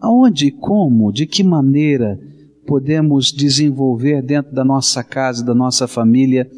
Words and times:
aonde 0.00 0.50
como, 0.50 1.12
de 1.12 1.26
que 1.26 1.42
maneira 1.42 2.18
podemos 2.66 3.32
desenvolver 3.32 4.22
dentro 4.22 4.54
da 4.54 4.64
nossa 4.64 5.02
casa, 5.02 5.44
da 5.44 5.54
nossa 5.54 5.88
família, 5.88 6.50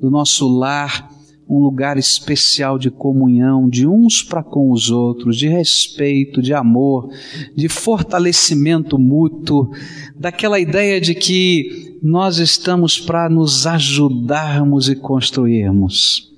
do 0.00 0.10
nosso 0.10 0.48
lar, 0.48 1.10
um 1.48 1.58
lugar 1.60 1.96
especial 1.96 2.78
de 2.78 2.90
comunhão, 2.90 3.68
de 3.68 3.86
uns 3.86 4.22
para 4.22 4.42
com 4.42 4.70
os 4.70 4.90
outros, 4.90 5.36
de 5.36 5.48
respeito, 5.48 6.42
de 6.42 6.52
amor, 6.52 7.08
de 7.54 7.68
fortalecimento 7.68 8.98
mútuo, 8.98 9.70
daquela 10.16 10.58
ideia 10.58 11.00
de 11.00 11.14
que 11.14 11.98
nós 12.02 12.38
estamos 12.38 12.98
para 12.98 13.28
nos 13.28 13.66
ajudarmos 13.66 14.88
e 14.88 14.96
construirmos. 14.96 16.35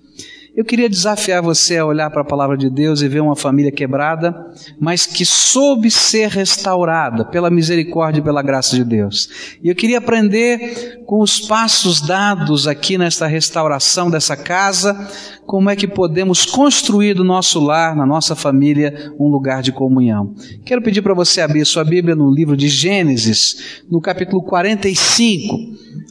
Eu 0.59 0.65
queria 0.65 0.89
desafiar 0.89 1.41
você 1.41 1.77
a 1.77 1.87
olhar 1.87 2.11
para 2.11 2.23
a 2.23 2.25
palavra 2.25 2.57
de 2.57 2.69
Deus 2.69 3.01
e 3.01 3.07
ver 3.07 3.21
uma 3.21 3.37
família 3.37 3.71
quebrada, 3.71 4.51
mas 4.81 5.07
que 5.07 5.25
soube 5.25 5.89
ser 5.89 6.31
restaurada 6.31 7.25
pela 7.25 7.49
misericórdia 7.49 8.19
e 8.19 8.25
pela 8.25 8.43
graça 8.43 8.75
de 8.75 8.83
Deus. 8.83 9.57
E 9.63 9.69
eu 9.69 9.75
queria 9.77 9.99
aprender 9.99 11.05
com 11.07 11.23
os 11.23 11.39
passos 11.39 12.01
dados 12.01 12.67
aqui 12.67 12.99
nesta 12.99 13.29
restauração 13.29 14.11
dessa 14.11 14.37
casa, 14.37 15.09
como 15.47 15.71
é 15.71 15.77
que 15.77 15.87
podemos 15.87 16.45
construir 16.45 17.15
do 17.15 17.23
nosso 17.23 17.61
lar, 17.61 17.95
na 17.95 18.05
nossa 18.05 18.35
família, 18.35 19.13
um 19.17 19.29
lugar 19.29 19.63
de 19.63 19.71
comunhão. 19.71 20.35
Quero 20.65 20.83
pedir 20.83 21.03
para 21.03 21.15
você 21.15 21.41
abrir 21.41 21.65
sua 21.65 21.85
Bíblia 21.85 22.17
no 22.17 22.35
livro 22.35 22.57
de 22.57 22.67
Gênesis, 22.67 23.85
no 23.89 24.01
capítulo 24.01 24.43
45. 24.43 25.57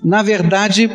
Na 0.05 0.23
verdade, 0.23 0.89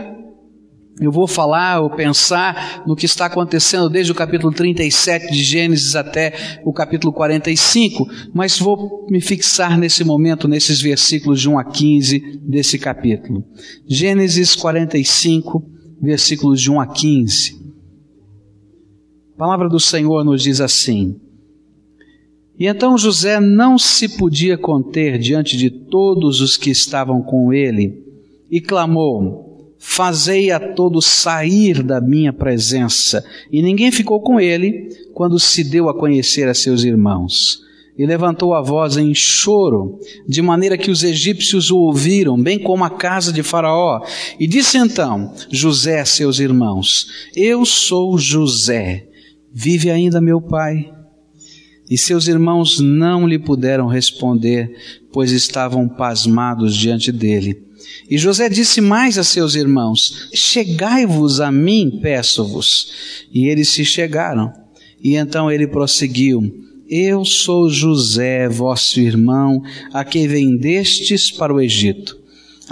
eu 1.01 1.11
vou 1.11 1.27
falar 1.27 1.81
ou 1.81 1.91
pensar 1.91 2.83
no 2.87 2.95
que 2.95 3.07
está 3.07 3.27
acontecendo 3.27 3.89
desde 3.89 4.13
o 4.13 4.15
capítulo 4.15 4.53
37 4.53 5.33
de 5.33 5.43
Gênesis 5.43 5.97
até 5.97 6.61
o 6.65 6.73
capítulo 6.73 7.13
45, 7.13 8.07
mas 8.35 8.59
vou 8.59 9.07
me 9.09 9.21
fixar 9.21 9.79
nesse 9.79 10.05
momento, 10.05 10.47
nesses 10.47 10.81
versículos 10.81 11.41
de 11.41 11.49
1 11.49 11.59
a 11.59 11.65
15 11.65 12.41
desse 12.43 12.79
capítulo. 12.79 13.43
Gênesis 13.89 14.55
45, 14.55 15.65
versículos 16.01 16.61
de 16.61 16.71
1 16.71 16.81
a 16.81 16.87
15. 16.87 17.63
A 19.35 19.39
palavra 19.39 19.69
do 19.69 19.81
Senhor 19.81 20.23
nos 20.25 20.43
diz 20.43 20.61
assim: 20.61 21.17
E 22.59 22.67
então 22.67 22.99
José 22.99 23.41
não 23.41 23.79
se 23.79 24.11
podia 24.19 24.59
conter 24.59 25.19
diante 25.19 25.57
de 25.57 25.71
todos 25.71 26.43
os 26.43 26.57
que 26.57 26.71
estavam 26.71 27.23
com 27.23 27.51
ele, 27.51 28.05
e 28.51 28.61
clamou: 28.61 29.52
Fazei 29.85 30.53
a 30.53 30.61
todos 30.61 31.05
sair 31.05 31.83
da 31.83 32.01
minha 32.01 32.33
presença. 32.33 33.23
E 33.51 33.61
ninguém 33.61 33.91
ficou 33.91 34.21
com 34.21 34.39
ele 34.39 34.89
quando 35.13 35.41
se 35.41 35.65
deu 35.65 35.89
a 35.89 35.99
conhecer 35.99 36.49
a 36.49 36.55
seus 36.55 36.85
irmãos. 36.85 37.61
E 37.99 38.07
levantou 38.07 38.55
a 38.55 38.63
voz 38.63 38.97
em 38.97 39.13
choro, 39.13 39.99
de 40.27 40.41
maneira 40.41 40.79
que 40.79 40.89
os 40.89 41.03
egípcios 41.03 41.69
o 41.73 41.79
ouviram, 41.79 42.41
bem 42.41 42.61
como 42.61 42.85
a 42.85 42.91
casa 42.91 43.33
de 43.33 43.43
Faraó. 43.43 44.01
E 44.39 44.47
disse 44.47 44.79
então 44.79 45.35
José 45.51 46.01
a 46.01 46.07
seus 46.07 46.39
irmãos: 46.39 47.09
Eu 47.35 47.67
sou 47.67 48.17
José. 48.17 49.09
Vive 49.53 49.91
ainda 49.91 50.21
meu 50.21 50.41
pai? 50.41 50.93
E 51.91 51.99
seus 51.99 52.29
irmãos 52.29 52.79
não 52.79 53.27
lhe 53.27 53.39
puderam 53.39 53.89
responder, 53.89 54.75
pois 55.13 55.33
estavam 55.33 55.89
pasmados 55.89 56.77
diante 56.77 57.11
dele. 57.11 57.72
E 58.09 58.17
José 58.19 58.49
disse 58.49 58.81
mais 58.81 59.19
a 59.19 59.25
seus 59.25 59.55
irmãos: 59.55 60.29
Chegai-vos 60.35 61.41
a 61.41 61.51
mim, 61.51 61.99
peço-vos. 62.03 63.27
E 63.33 63.49
eles 63.49 63.69
se 63.69 63.85
chegaram. 63.85 64.53
E 65.03 65.17
então 65.17 65.51
ele 65.51 65.67
prosseguiu: 65.67 66.43
Eu 66.89 67.25
sou 67.25 67.69
José, 67.69 68.49
vosso 68.49 69.01
irmão, 69.01 69.63
a 69.93 70.05
quem 70.05 70.29
vendestes 70.29 71.31
para 71.31 71.53
o 71.53 71.61
Egito. 71.61 72.22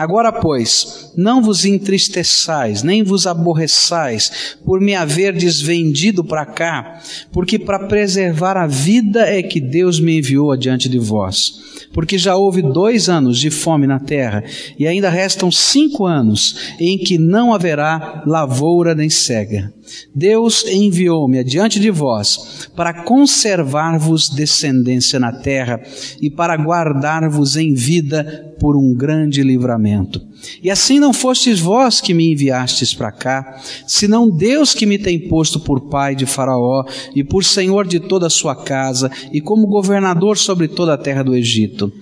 Agora, 0.00 0.32
pois, 0.32 1.12
não 1.14 1.42
vos 1.42 1.66
entristeçais, 1.66 2.82
nem 2.82 3.02
vos 3.02 3.26
aborreçais 3.26 4.56
por 4.64 4.80
me 4.80 4.94
haver 4.94 5.34
desvendido 5.34 6.24
para 6.24 6.46
cá, 6.46 6.98
porque 7.30 7.58
para 7.58 7.86
preservar 7.86 8.56
a 8.56 8.66
vida 8.66 9.28
é 9.28 9.42
que 9.42 9.60
Deus 9.60 10.00
me 10.00 10.16
enviou 10.16 10.52
adiante 10.52 10.88
de 10.88 10.98
vós 10.98 11.60
porque 11.92 12.16
já 12.16 12.36
houve 12.36 12.62
dois 12.62 13.08
anos 13.08 13.38
de 13.38 13.50
fome 13.50 13.86
na 13.86 13.98
terra, 13.98 14.44
e 14.78 14.86
ainda 14.86 15.10
restam 15.10 15.50
cinco 15.50 16.06
anos 16.06 16.74
em 16.78 16.96
que 16.96 17.18
não 17.18 17.52
haverá 17.52 18.22
lavoura 18.26 18.94
nem 18.94 19.10
cega. 19.10 19.72
Deus 20.14 20.64
enviou-me 20.66 21.38
adiante 21.38 21.80
de 21.80 21.90
vós 21.90 22.68
para 22.76 23.02
conservar-vos 23.04 24.28
descendência 24.28 25.18
na 25.18 25.32
terra 25.32 25.80
e 26.20 26.30
para 26.30 26.56
guardar-vos 26.56 27.56
em 27.56 27.74
vida 27.74 28.54
por 28.60 28.76
um 28.76 28.94
grande 28.94 29.42
livramento. 29.42 30.20
E 30.62 30.70
assim 30.70 30.98
não 30.98 31.12
fostes 31.12 31.58
vós 31.58 32.00
que 32.00 32.14
me 32.14 32.32
enviastes 32.32 32.94
para 32.94 33.10
cá, 33.10 33.60
senão 33.86 34.30
Deus 34.30 34.74
que 34.74 34.86
me 34.86 34.98
tem 34.98 35.28
posto 35.28 35.60
por 35.60 35.88
pai 35.88 36.14
de 36.14 36.26
Faraó 36.26 36.84
e 37.14 37.24
por 37.24 37.44
senhor 37.44 37.86
de 37.86 38.00
toda 38.00 38.26
a 38.26 38.30
sua 38.30 38.54
casa 38.54 39.10
e 39.32 39.40
como 39.40 39.66
governador 39.66 40.36
sobre 40.36 40.68
toda 40.68 40.94
a 40.94 40.98
terra 40.98 41.22
do 41.22 41.34
Egito. 41.34 41.92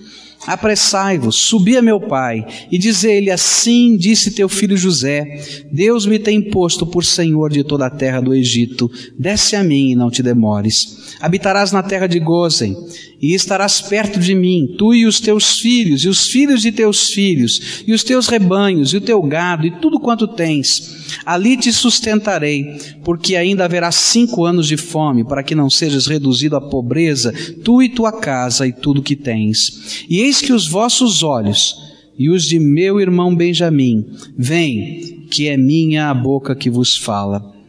Apressai-vos, 0.47 1.35
subi 1.35 1.75
a 1.75 1.81
meu 1.81 1.99
pai, 1.99 2.45
e 2.71 2.77
dizei-lhe: 2.77 3.29
Assim 3.29 3.97
disse 3.97 4.31
teu 4.31 4.47
filho 4.47 4.77
José: 4.77 5.65
Deus 5.71 6.05
me 6.05 6.17
tem 6.17 6.41
posto 6.41 6.85
por 6.85 7.03
senhor 7.03 7.51
de 7.51 7.63
toda 7.63 7.87
a 7.87 7.89
terra 7.89 8.21
do 8.21 8.33
Egito. 8.33 8.89
Desce 9.17 9.55
a 9.55 9.63
mim 9.63 9.91
e 9.91 9.95
não 9.95 10.09
te 10.09 10.23
demores. 10.23 11.15
Habitarás 11.19 11.71
na 11.71 11.83
terra 11.83 12.07
de 12.07 12.19
Gozen, 12.19 12.75
e 13.21 13.33
estarás 13.33 13.81
perto 13.81 14.19
de 14.19 14.33
mim, 14.33 14.75
tu 14.77 14.93
e 14.93 15.05
os 15.05 15.19
teus 15.19 15.59
filhos, 15.59 16.05
e 16.05 16.07
os 16.07 16.27
filhos 16.27 16.61
de 16.61 16.71
teus 16.71 17.09
filhos, 17.09 17.83
e 17.85 17.91
os 17.91 18.03
teus 18.03 18.27
rebanhos, 18.27 18.93
e 18.93 18.97
o 18.97 19.01
teu 19.01 19.21
gado, 19.21 19.67
e 19.67 19.71
tudo 19.79 19.99
quanto 19.99 20.27
tens. 20.27 20.98
Ali 21.25 21.57
te 21.57 21.71
sustentarei, 21.71 22.77
porque 23.03 23.35
ainda 23.35 23.65
haverá 23.65 23.91
cinco 23.91 24.45
anos 24.45 24.67
de 24.67 24.77
fome, 24.77 25.23
para 25.23 25.43
que 25.43 25.55
não 25.55 25.69
sejas 25.69 26.07
reduzido 26.07 26.55
à 26.55 26.61
pobreza, 26.61 27.33
tu 27.63 27.81
e 27.81 27.89
tua 27.89 28.11
casa, 28.11 28.67
e 28.67 28.73
tudo 28.73 29.01
que 29.01 29.15
tens. 29.15 30.05
E 30.09 30.19
eis 30.19 30.41
que 30.41 30.53
os 30.53 30.67
vossos 30.67 31.23
olhos, 31.23 31.75
e 32.17 32.29
os 32.29 32.43
de 32.43 32.59
meu 32.59 32.99
irmão 32.99 33.35
Benjamim, 33.35 34.05
vêm, 34.37 35.27
que 35.29 35.47
é 35.47 35.55
minha 35.55 36.09
a 36.09 36.13
boca 36.13 36.55
que 36.55 36.69
vos 36.69 36.97
fala. 36.97 37.59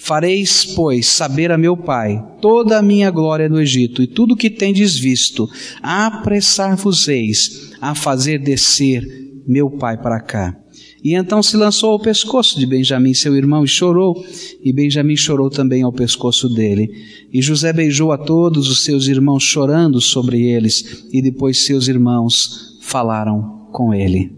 Fareis, 0.00 0.64
pois, 0.64 1.06
saber 1.06 1.50
a 1.50 1.58
meu 1.58 1.76
pai 1.76 2.24
toda 2.40 2.78
a 2.78 2.82
minha 2.82 3.10
glória 3.10 3.48
no 3.48 3.60
Egito 3.60 4.00
e 4.00 4.06
tudo 4.06 4.34
o 4.34 4.36
que 4.36 4.48
tendes 4.48 4.96
visto, 4.96 5.48
apressar-vos-eis 5.82 7.72
a 7.80 7.94
fazer 7.96 8.38
descer 8.38 9.02
meu 9.46 9.68
pai 9.68 10.00
para 10.00 10.20
cá. 10.20 10.56
E 11.02 11.14
então 11.14 11.42
se 11.42 11.56
lançou 11.56 11.92
ao 11.92 12.00
pescoço 12.00 12.58
de 12.58 12.66
Benjamim, 12.66 13.14
seu 13.14 13.36
irmão, 13.36 13.64
e 13.64 13.68
chorou, 13.68 14.24
e 14.62 14.72
Benjamim 14.72 15.16
chorou 15.16 15.48
também 15.48 15.82
ao 15.82 15.92
pescoço 15.92 16.48
dele. 16.48 16.90
E 17.32 17.40
José 17.40 17.72
beijou 17.72 18.10
a 18.10 18.18
todos 18.18 18.68
os 18.68 18.84
seus 18.84 19.06
irmãos, 19.06 19.42
chorando 19.42 20.00
sobre 20.00 20.42
eles, 20.42 21.06
e 21.12 21.22
depois 21.22 21.64
seus 21.64 21.86
irmãos 21.86 22.78
falaram 22.82 23.68
com 23.72 23.94
ele. 23.94 24.32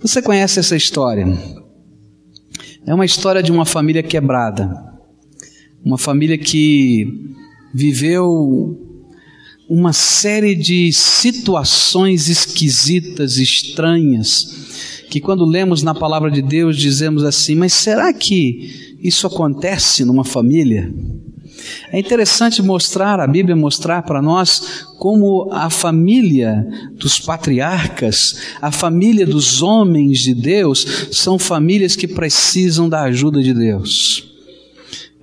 Você 0.00 0.22
conhece 0.22 0.60
essa 0.60 0.76
história? 0.76 1.26
É 2.86 2.94
uma 2.94 3.04
história 3.04 3.42
de 3.42 3.50
uma 3.50 3.64
família 3.64 4.02
quebrada, 4.02 4.70
uma 5.84 5.98
família 5.98 6.38
que 6.38 7.06
viveu 7.74 8.86
uma 9.68 9.92
série 9.92 10.54
de 10.54 10.92
situações 10.92 12.28
esquisitas, 12.28 13.36
estranhas, 13.36 14.65
que 15.10 15.20
quando 15.20 15.44
lemos 15.44 15.82
na 15.82 15.94
palavra 15.94 16.30
de 16.30 16.42
Deus 16.42 16.76
dizemos 16.76 17.24
assim: 17.24 17.54
mas 17.54 17.72
será 17.72 18.12
que 18.12 18.96
isso 19.02 19.26
acontece 19.26 20.04
numa 20.04 20.24
família? 20.24 20.92
É 21.90 21.98
interessante 21.98 22.62
mostrar, 22.62 23.18
a 23.18 23.26
Bíblia 23.26 23.56
mostrar 23.56 24.02
para 24.02 24.20
nós 24.20 24.86
como 24.98 25.48
a 25.52 25.70
família 25.70 26.66
dos 26.92 27.18
patriarcas, 27.18 28.36
a 28.60 28.70
família 28.70 29.26
dos 29.26 29.62
homens 29.62 30.20
de 30.20 30.34
Deus, 30.34 31.08
são 31.10 31.38
famílias 31.38 31.96
que 31.96 32.06
precisam 32.06 32.88
da 32.88 33.02
ajuda 33.02 33.42
de 33.42 33.54
Deus 33.54 34.35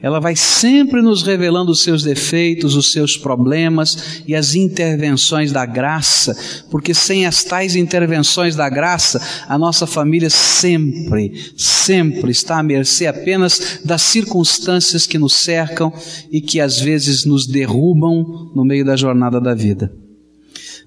ela 0.03 0.19
vai 0.19 0.35
sempre 0.35 1.01
nos 1.01 1.23
revelando 1.23 1.71
os 1.71 1.81
seus 1.81 2.03
defeitos, 2.03 2.75
os 2.75 2.91
seus 2.91 3.15
problemas 3.15 4.21
e 4.27 4.35
as 4.35 4.53
intervenções 4.53 5.53
da 5.53 5.65
graça, 5.65 6.35
porque 6.69 6.94
sem 6.94 7.25
as 7.25 7.45
tais 7.45 7.73
intervenções 7.73 8.53
da 8.53 8.67
graça, 8.67 9.21
a 9.47 9.57
nossa 9.57 9.88
família 9.88 10.29
sempre, 10.29 11.53
sempre 11.55 12.31
está 12.31 12.59
à 12.59 12.63
mercê 12.63 13.07
apenas 13.07 13.79
das 13.85 14.01
circunstâncias 14.01 15.07
que 15.07 15.17
nos 15.17 15.31
cercam 15.31 15.94
e 16.29 16.41
que 16.41 16.59
às 16.59 16.81
vezes 16.81 17.23
nos 17.23 17.47
derrubam 17.47 18.51
no 18.53 18.65
meio 18.65 18.83
da 18.83 18.97
jornada 18.97 19.39
da 19.39 19.53
vida. 19.53 19.89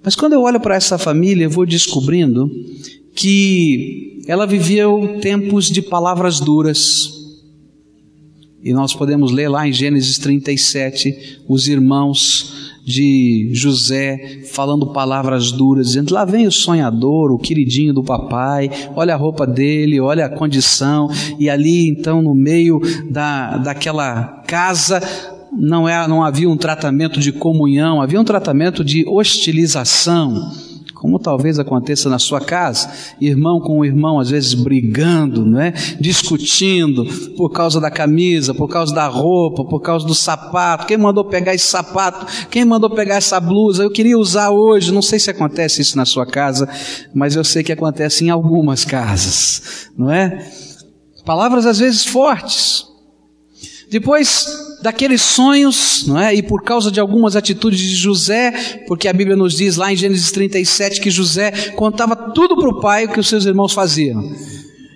Mas 0.04 0.14
quando 0.14 0.34
eu 0.34 0.42
olho 0.42 0.60
para 0.60 0.76
essa 0.76 0.98
família, 0.98 1.44
eu 1.44 1.50
vou 1.50 1.64
descobrindo 1.64 2.50
que 3.14 4.22
ela 4.28 4.46
viveu 4.46 5.19
tempos 5.22 5.70
de 5.70 5.80
palavras 5.80 6.38
duras, 6.38 7.15
e 8.66 8.72
nós 8.72 8.92
podemos 8.92 9.30
ler 9.30 9.48
lá 9.48 9.68
em 9.68 9.72
Gênesis 9.72 10.18
37, 10.18 11.42
os 11.46 11.68
irmãos 11.68 12.74
de 12.84 13.48
José 13.52 14.40
falando 14.50 14.92
palavras 14.92 15.52
duras, 15.52 15.86
dizendo: 15.86 16.12
lá 16.12 16.24
vem 16.24 16.48
o 16.48 16.52
sonhador, 16.52 17.30
o 17.30 17.38
queridinho 17.38 17.94
do 17.94 18.02
papai, 18.02 18.68
olha 18.96 19.14
a 19.14 19.16
roupa 19.16 19.46
dele, 19.46 20.00
olha 20.00 20.26
a 20.26 20.28
condição, 20.28 21.08
e 21.38 21.48
ali 21.48 21.88
então 21.88 22.20
no 22.20 22.34
meio 22.34 22.80
da, 23.08 23.56
daquela 23.58 24.42
casa 24.48 25.00
não, 25.52 25.88
é, 25.88 26.08
não 26.08 26.24
havia 26.24 26.50
um 26.50 26.56
tratamento 26.56 27.20
de 27.20 27.30
comunhão, 27.30 28.02
havia 28.02 28.20
um 28.20 28.24
tratamento 28.24 28.82
de 28.82 29.04
hostilização 29.08 30.50
como 30.96 31.19
talvez 31.19 31.58
aconteça 31.58 32.08
na 32.08 32.19
sua 32.19 32.40
casa, 32.40 32.90
irmão 33.20 33.60
com 33.60 33.84
irmão 33.84 34.19
às 34.19 34.31
vezes 34.31 34.54
brigando, 34.54 35.44
não 35.44 35.60
é? 35.60 35.72
Discutindo 36.00 37.04
por 37.37 37.50
causa 37.50 37.81
da 37.81 37.90
camisa, 37.90 38.54
por 38.54 38.66
causa 38.69 38.94
da 38.94 39.06
roupa, 39.06 39.64
por 39.64 39.81
causa 39.81 40.06
do 40.06 40.14
sapato. 40.14 40.87
Quem 40.87 40.96
mandou 40.96 41.25
pegar 41.25 41.54
esse 41.54 41.66
sapato? 41.66 42.26
Quem 42.50 42.64
mandou 42.64 42.88
pegar 42.88 43.16
essa 43.16 43.38
blusa? 43.38 43.82
Eu 43.82 43.90
queria 43.90 44.19
usar 44.19 44.50
hoje. 44.50 44.93
Não 44.93 45.02
sei 45.02 45.19
se 45.19 45.31
acontece 45.31 45.82
isso 45.82 45.96
na 45.96 46.06
sua 46.06 46.26
casa, 46.26 46.69
mas 47.14 47.37
eu 47.37 47.44
sei 47.44 47.62
que 47.62 47.72
acontece 47.72 48.25
em 48.25 48.31
algumas 48.31 48.84
casas, 48.84 49.90
não 49.96 50.10
é? 50.10 50.50
Palavras 51.26 51.66
às 51.66 51.78
vezes 51.78 52.06
fortes. 52.06 52.95
Depois 53.90 54.46
daqueles 54.82 55.22
sonhos, 55.22 56.04
não 56.06 56.18
é? 56.18 56.34
E 56.34 56.42
por 56.42 56.62
causa 56.62 56.90
de 56.90 57.00
algumas 57.00 57.36
atitudes 57.36 57.78
de 57.78 57.94
José, 57.94 58.84
porque 58.86 59.08
a 59.08 59.12
Bíblia 59.12 59.36
nos 59.36 59.56
diz 59.56 59.76
lá 59.76 59.92
em 59.92 59.96
Gênesis 59.96 60.30
37 60.32 61.00
que 61.00 61.10
José 61.10 61.50
contava 61.72 62.14
tudo 62.14 62.56
para 62.56 62.68
o 62.68 62.80
pai 62.80 63.04
o 63.04 63.08
que 63.08 63.20
os 63.20 63.28
seus 63.28 63.44
irmãos 63.44 63.72
faziam. 63.72 64.22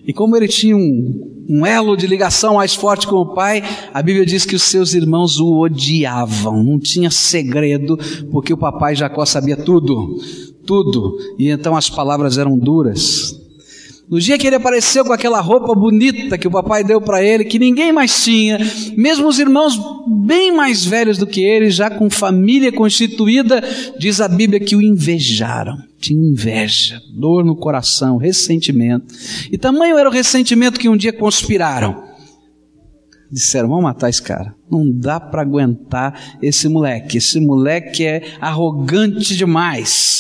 E 0.06 0.12
como 0.12 0.36
ele 0.36 0.48
tinha 0.48 0.76
um, 0.76 1.44
um 1.48 1.66
elo 1.66 1.96
de 1.96 2.06
ligação 2.06 2.54
mais 2.54 2.74
forte 2.74 3.06
com 3.06 3.16
o 3.16 3.34
pai, 3.34 3.62
a 3.92 4.02
Bíblia 4.02 4.26
diz 4.26 4.44
que 4.44 4.56
os 4.56 4.62
seus 4.62 4.94
irmãos 4.94 5.38
o 5.38 5.60
odiavam, 5.60 6.62
não 6.62 6.78
tinha 6.78 7.10
segredo, 7.10 7.98
porque 8.30 8.52
o 8.52 8.58
papai 8.58 8.96
Jacó 8.96 9.24
sabia 9.24 9.56
tudo, 9.56 10.18
tudo, 10.66 11.16
e 11.38 11.48
então 11.48 11.76
as 11.76 11.88
palavras 11.88 12.38
eram 12.38 12.58
duras. 12.58 13.36
No 14.10 14.18
dia 14.18 14.36
que 14.36 14.44
ele 14.44 14.56
apareceu 14.56 15.04
com 15.04 15.12
aquela 15.12 15.40
roupa 15.40 15.72
bonita 15.72 16.36
que 16.36 16.48
o 16.48 16.50
papai 16.50 16.82
deu 16.82 17.00
para 17.00 17.22
ele, 17.22 17.44
que 17.44 17.60
ninguém 17.60 17.92
mais 17.92 18.24
tinha, 18.24 18.58
mesmo 18.96 19.28
os 19.28 19.38
irmãos 19.38 19.80
bem 20.26 20.50
mais 20.50 20.84
velhos 20.84 21.16
do 21.16 21.28
que 21.28 21.40
ele, 21.40 21.70
já 21.70 21.88
com 21.88 22.10
família 22.10 22.72
constituída, 22.72 23.62
diz 23.96 24.20
a 24.20 24.26
Bíblia 24.26 24.58
que 24.58 24.74
o 24.74 24.82
invejaram. 24.82 25.76
Tinha 26.00 26.28
inveja, 26.28 27.00
dor 27.14 27.44
no 27.44 27.54
coração, 27.54 28.16
ressentimento. 28.16 29.14
E 29.52 29.56
tamanho 29.56 29.96
era 29.96 30.08
o 30.08 30.12
ressentimento 30.12 30.80
que 30.80 30.88
um 30.88 30.96
dia 30.96 31.12
conspiraram. 31.12 32.02
Disseram: 33.30 33.68
vamos 33.68 33.84
matar 33.84 34.08
esse 34.08 34.22
cara. 34.22 34.52
Não 34.68 34.90
dá 34.90 35.20
para 35.20 35.42
aguentar 35.42 36.38
esse 36.42 36.68
moleque. 36.68 37.18
Esse 37.18 37.38
moleque 37.38 38.04
é 38.04 38.24
arrogante 38.40 39.36
demais 39.36 40.19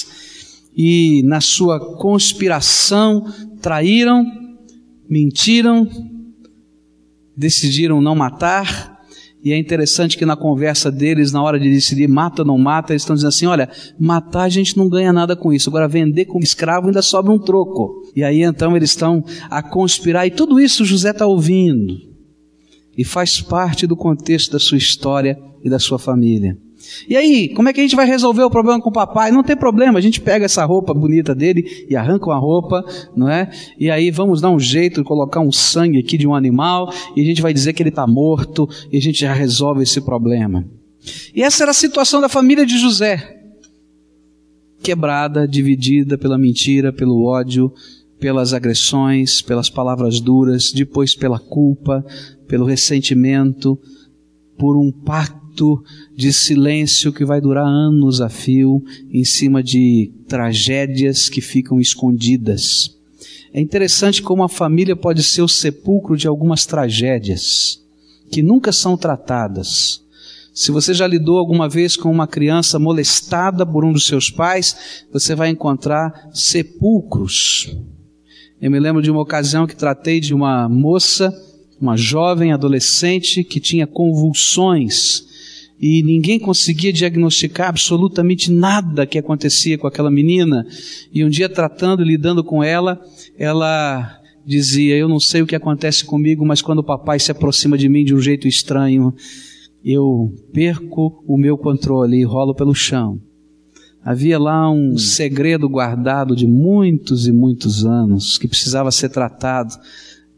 e 0.76 1.22
na 1.24 1.40
sua 1.40 1.96
conspiração 1.96 3.24
traíram, 3.60 4.24
mentiram, 5.08 5.88
decidiram 7.36 8.00
não 8.00 8.14
matar. 8.14 8.98
E 9.42 9.52
é 9.52 9.58
interessante 9.58 10.18
que 10.18 10.26
na 10.26 10.36
conversa 10.36 10.92
deles, 10.92 11.32
na 11.32 11.42
hora 11.42 11.58
de 11.58 11.70
decidir 11.70 12.06
mata 12.06 12.42
ou 12.42 12.46
não 12.46 12.58
mata, 12.58 12.92
eles 12.92 13.02
estão 13.02 13.14
dizendo 13.14 13.30
assim: 13.30 13.46
olha, 13.46 13.70
matar 13.98 14.42
a 14.42 14.48
gente 14.48 14.76
não 14.76 14.88
ganha 14.88 15.12
nada 15.12 15.34
com 15.34 15.52
isso, 15.52 15.70
agora 15.70 15.88
vender 15.88 16.26
como 16.26 16.44
escravo 16.44 16.88
ainda 16.88 17.00
sobra 17.00 17.32
um 17.32 17.38
troco. 17.38 18.02
E 18.14 18.22
aí 18.22 18.42
então 18.42 18.76
eles 18.76 18.90
estão 18.90 19.24
a 19.48 19.62
conspirar, 19.62 20.26
e 20.26 20.30
tudo 20.30 20.60
isso 20.60 20.84
José 20.84 21.10
está 21.10 21.26
ouvindo, 21.26 21.96
e 22.96 23.02
faz 23.02 23.40
parte 23.40 23.86
do 23.86 23.96
contexto 23.96 24.52
da 24.52 24.58
sua 24.58 24.76
história 24.76 25.38
e 25.64 25.70
da 25.70 25.78
sua 25.78 25.98
família. 25.98 26.56
E 27.08 27.16
aí, 27.16 27.48
como 27.50 27.68
é 27.68 27.72
que 27.72 27.80
a 27.80 27.82
gente 27.82 27.96
vai 27.96 28.06
resolver 28.06 28.42
o 28.42 28.50
problema 28.50 28.80
com 28.80 28.88
o 28.88 28.92
papai? 28.92 29.30
Não 29.30 29.42
tem 29.42 29.56
problema, 29.56 29.98
a 29.98 30.02
gente 30.02 30.20
pega 30.20 30.44
essa 30.44 30.64
roupa 30.64 30.94
bonita 30.94 31.34
dele 31.34 31.86
e 31.88 31.96
arranca 31.96 32.26
uma 32.26 32.38
roupa, 32.38 32.84
não 33.14 33.28
é? 33.28 33.50
E 33.78 33.90
aí 33.90 34.10
vamos 34.10 34.40
dar 34.40 34.50
um 34.50 34.58
jeito 34.58 35.00
de 35.02 35.06
colocar 35.06 35.40
um 35.40 35.52
sangue 35.52 35.98
aqui 35.98 36.16
de 36.16 36.26
um 36.26 36.34
animal 36.34 36.92
e 37.14 37.20
a 37.20 37.24
gente 37.24 37.42
vai 37.42 37.52
dizer 37.52 37.72
que 37.72 37.82
ele 37.82 37.90
está 37.90 38.06
morto 38.06 38.68
e 38.90 38.96
a 38.96 39.00
gente 39.00 39.20
já 39.20 39.32
resolve 39.32 39.82
esse 39.82 40.00
problema. 40.00 40.64
E 41.34 41.42
essa 41.42 41.64
era 41.64 41.70
a 41.70 41.74
situação 41.74 42.20
da 42.20 42.28
família 42.28 42.64
de 42.64 42.78
José. 42.78 43.38
Quebrada, 44.82 45.46
dividida 45.46 46.16
pela 46.16 46.38
mentira, 46.38 46.92
pelo 46.92 47.24
ódio, 47.24 47.72
pelas 48.18 48.52
agressões, 48.52 49.42
pelas 49.42 49.68
palavras 49.68 50.20
duras, 50.20 50.72
depois 50.72 51.14
pela 51.14 51.38
culpa, 51.38 52.04
pelo 52.46 52.64
ressentimento, 52.64 53.78
por 54.58 54.76
um 54.76 54.90
pacto 54.90 55.39
de 56.16 56.32
silêncio 56.32 57.12
que 57.12 57.24
vai 57.24 57.40
durar 57.40 57.66
anos 57.66 58.20
a 58.20 58.28
fio 58.28 58.82
em 59.10 59.24
cima 59.24 59.62
de 59.62 60.12
tragédias 60.28 61.28
que 61.28 61.40
ficam 61.40 61.80
escondidas. 61.80 62.96
É 63.52 63.60
interessante 63.60 64.22
como 64.22 64.42
a 64.42 64.48
família 64.48 64.94
pode 64.94 65.22
ser 65.22 65.42
o 65.42 65.48
sepulcro 65.48 66.16
de 66.16 66.28
algumas 66.28 66.66
tragédias 66.66 67.80
que 68.30 68.42
nunca 68.42 68.72
são 68.72 68.96
tratadas. 68.96 70.02
Se 70.54 70.70
você 70.70 70.94
já 70.94 71.06
lidou 71.06 71.38
alguma 71.38 71.68
vez 71.68 71.96
com 71.96 72.10
uma 72.10 72.26
criança 72.26 72.78
molestada 72.78 73.66
por 73.66 73.84
um 73.84 73.92
dos 73.92 74.06
seus 74.06 74.30
pais, 74.30 75.04
você 75.12 75.34
vai 75.34 75.48
encontrar 75.48 76.28
sepulcros. 76.32 77.76
Eu 78.60 78.70
me 78.70 78.78
lembro 78.78 79.02
de 79.02 79.10
uma 79.10 79.22
ocasião 79.22 79.66
que 79.66 79.74
tratei 79.74 80.20
de 80.20 80.34
uma 80.34 80.68
moça, 80.68 81.32
uma 81.80 81.96
jovem 81.96 82.52
adolescente 82.52 83.42
que 83.42 83.58
tinha 83.58 83.86
convulsões 83.86 85.29
e 85.80 86.02
ninguém 86.02 86.38
conseguia 86.38 86.92
diagnosticar 86.92 87.70
absolutamente 87.70 88.52
nada 88.52 89.06
que 89.06 89.18
acontecia 89.18 89.78
com 89.78 89.86
aquela 89.86 90.10
menina. 90.10 90.66
E 91.10 91.24
um 91.24 91.30
dia, 91.30 91.48
tratando, 91.48 92.04
lidando 92.04 92.44
com 92.44 92.62
ela, 92.62 93.00
ela 93.38 94.20
dizia: 94.44 94.94
Eu 94.94 95.08
não 95.08 95.18
sei 95.18 95.40
o 95.40 95.46
que 95.46 95.56
acontece 95.56 96.04
comigo, 96.04 96.44
mas 96.44 96.60
quando 96.60 96.80
o 96.80 96.84
papai 96.84 97.18
se 97.18 97.32
aproxima 97.32 97.78
de 97.78 97.88
mim 97.88 98.04
de 98.04 98.14
um 98.14 98.20
jeito 98.20 98.46
estranho, 98.46 99.14
eu 99.82 100.34
perco 100.52 101.24
o 101.26 101.38
meu 101.38 101.56
controle 101.56 102.18
e 102.18 102.24
rolo 102.24 102.54
pelo 102.54 102.74
chão. 102.74 103.18
Havia 104.04 104.38
lá 104.38 104.70
um 104.70 104.98
segredo 104.98 105.66
guardado 105.66 106.36
de 106.36 106.46
muitos 106.46 107.26
e 107.26 107.32
muitos 107.32 107.86
anos 107.86 108.36
que 108.36 108.48
precisava 108.48 108.90
ser 108.90 109.08
tratado 109.08 109.74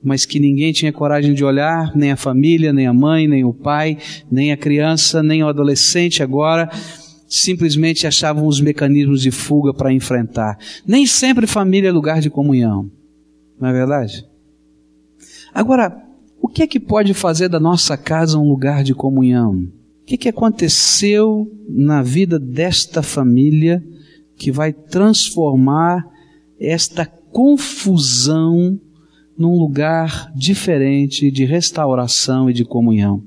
mas 0.03 0.25
que 0.25 0.41
ninguém 0.41 0.73
tinha 0.73 0.93
coragem 0.93 1.33
de 1.33 1.45
olhar, 1.45 1.95
nem 1.95 2.11
a 2.11 2.17
família, 2.17 2.73
nem 2.73 2.87
a 2.87 2.93
mãe, 2.93 3.29
nem 3.29 3.45
o 3.45 3.53
pai, 3.53 3.99
nem 4.31 4.53
a 4.53 4.57
criança, 4.57 5.23
nem 5.23 5.43
o 5.45 5.49
adolescente 5.49 6.23
agora, 6.23 6.69
simplesmente 7.29 8.07
achavam 8.07 8.47
os 8.47 8.61
mecanismos 8.61 9.23
de 9.23 9.31
fuga 9.31 9.73
para 9.73 9.93
enfrentar. 9.93 10.59
Nem 10.87 11.07
sempre 11.07 11.47
família 11.47 11.89
é 11.89 11.93
lugar 11.93 12.21
de 12.21 12.29
comunhão, 12.29 12.91
não 13.61 13.69
é 13.69 13.73
verdade? 13.73 14.27
Agora, 15.55 15.97
o 16.41 16.49
que 16.49 16.63
é 16.63 16.67
que 16.67 16.81
pode 16.81 17.15
fazer 17.15 17.49
da 17.49 17.61
nossa 17.61 17.97
casa 17.97 18.39
um 18.39 18.49
lugar 18.49 18.83
de 18.83 18.95
comunhão? 18.95 19.69
O 20.03 20.05
que, 20.05 20.15
é 20.15 20.19
que 20.19 20.29
aconteceu 20.29 21.49
na 21.69 22.03
vida 22.03 22.39
desta 22.39 23.03
família 23.03 23.83
que 24.37 24.51
vai 24.51 24.73
transformar 24.73 26.05
esta 26.59 27.07
confusão 27.07 28.79
num 29.43 29.59
lugar 29.59 30.33
diferente 30.37 31.29
de 31.29 31.45
restauração 31.45 32.49
e 32.49 32.53
de 32.53 32.65
comunhão. 32.65 33.21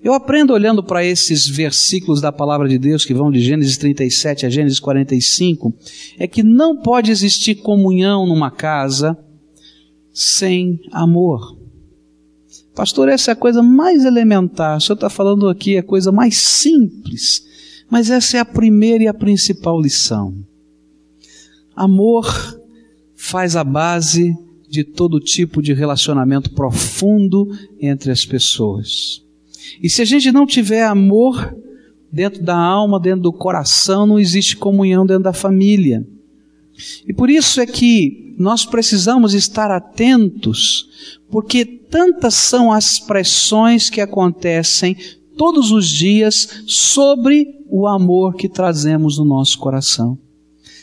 Eu 0.00 0.14
aprendo 0.14 0.52
olhando 0.52 0.84
para 0.84 1.04
esses 1.04 1.48
versículos 1.48 2.20
da 2.20 2.30
palavra 2.30 2.68
de 2.68 2.78
Deus 2.78 3.04
que 3.04 3.12
vão 3.12 3.28
de 3.28 3.40
Gênesis 3.40 3.76
37 3.76 4.46
a 4.46 4.48
Gênesis 4.48 4.78
45, 4.78 5.74
é 6.16 6.28
que 6.28 6.44
não 6.44 6.80
pode 6.80 7.10
existir 7.10 7.56
comunhão 7.56 8.24
numa 8.24 8.52
casa 8.52 9.18
sem 10.12 10.80
amor. 10.92 11.58
Pastor, 12.72 13.08
essa 13.08 13.32
é 13.32 13.32
a 13.32 13.36
coisa 13.36 13.62
mais 13.64 14.04
elementar. 14.04 14.76
O 14.76 14.80
senhor 14.80 14.94
está 14.94 15.10
falando 15.10 15.48
aqui 15.48 15.76
a 15.76 15.82
coisa 15.82 16.12
mais 16.12 16.38
simples, 16.38 17.44
mas 17.90 18.10
essa 18.10 18.36
é 18.36 18.40
a 18.40 18.44
primeira 18.44 19.02
e 19.02 19.08
a 19.08 19.14
principal 19.14 19.80
lição. 19.80 20.36
Amor 21.74 22.60
faz 23.16 23.56
a 23.56 23.64
base 23.64 24.36
de 24.76 24.84
todo 24.84 25.18
tipo 25.18 25.62
de 25.62 25.72
relacionamento 25.72 26.50
profundo 26.50 27.48
entre 27.80 28.10
as 28.10 28.26
pessoas. 28.26 29.22
E 29.82 29.88
se 29.88 30.02
a 30.02 30.04
gente 30.04 30.30
não 30.30 30.46
tiver 30.46 30.84
amor 30.84 31.56
dentro 32.12 32.42
da 32.42 32.56
alma, 32.56 33.00
dentro 33.00 33.22
do 33.22 33.32
coração, 33.32 34.06
não 34.06 34.18
existe 34.18 34.56
comunhão 34.56 35.06
dentro 35.06 35.22
da 35.22 35.32
família. 35.32 36.06
E 37.08 37.14
por 37.14 37.30
isso 37.30 37.58
é 37.58 37.66
que 37.66 38.34
nós 38.38 38.66
precisamos 38.66 39.32
estar 39.32 39.70
atentos, 39.70 40.86
porque 41.30 41.64
tantas 41.64 42.34
são 42.34 42.70
as 42.70 42.98
pressões 43.00 43.88
que 43.88 44.02
acontecem 44.02 44.94
todos 45.38 45.70
os 45.70 45.88
dias 45.88 46.64
sobre 46.66 47.46
o 47.70 47.86
amor 47.86 48.34
que 48.34 48.48
trazemos 48.48 49.16
no 49.16 49.24
nosso 49.24 49.58
coração. 49.58 50.18